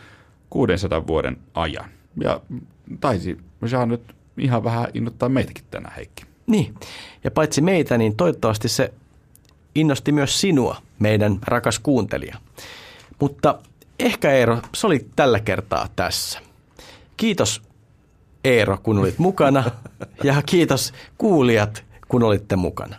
[0.50, 1.90] 600 vuoden ajan.
[2.20, 2.40] Ja
[3.00, 3.38] taisi
[3.70, 6.31] Jean nyt ihan vähän innoittaa meitäkin tänään, Heikki.
[6.52, 6.74] Niin,
[7.24, 8.92] ja paitsi meitä, niin toivottavasti se
[9.74, 12.36] innosti myös sinua, meidän rakas kuuntelija.
[13.20, 13.58] Mutta
[13.98, 16.40] ehkä Eero, se oli tällä kertaa tässä.
[17.16, 17.62] Kiitos
[18.44, 19.64] Eero, kun olit mukana
[20.24, 22.96] ja kiitos kuulijat, kun olitte mukana.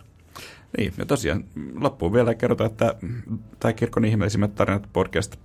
[0.78, 1.44] Niin, ja tosiaan
[1.80, 2.94] loppuun vielä kerrotaan, että
[3.60, 5.36] tämä Kirkon ihmeellisimmät tarinat podcast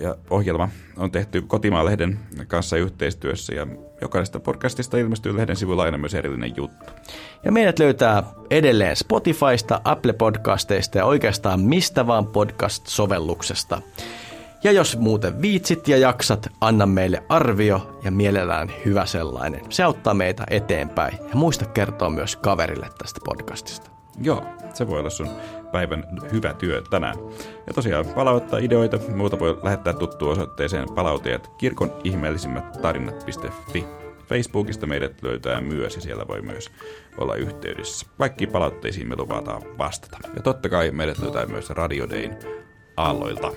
[0.00, 3.66] ja ohjelma on tehty Kotimaan-lehden kanssa yhteistyössä ja
[4.00, 6.92] jokaisesta podcastista ilmestyy lehden sivuilla aina myös erillinen juttu.
[7.44, 13.82] Ja meidät löytää edelleen Spotifysta, Apple Podcasteista ja oikeastaan mistä vaan podcast-sovelluksesta.
[14.64, 19.60] Ja jos muuten viitsit ja jaksat, anna meille arvio ja mielellään hyvä sellainen.
[19.68, 23.90] Se auttaa meitä eteenpäin ja muista kertoa myös kaverille tästä podcastista.
[24.22, 25.28] Joo, se voi olla sun
[25.72, 27.16] päivän hyvä työ tänään.
[27.66, 33.84] Ja tosiaan palauttaa ideoita, muuta voi lähettää tuttuun osoitteeseen palauteet kirkon ihmeellisimmät tarinat.fi.
[34.26, 36.70] Facebookista meidät löytää myös ja siellä voi myös
[37.18, 38.06] olla yhteydessä.
[38.18, 40.18] Kaikki palautteisiin me luvataan vastata.
[40.36, 42.38] Ja totta kai meidät löytää myös Radio Dayn
[42.96, 43.52] aalloilta.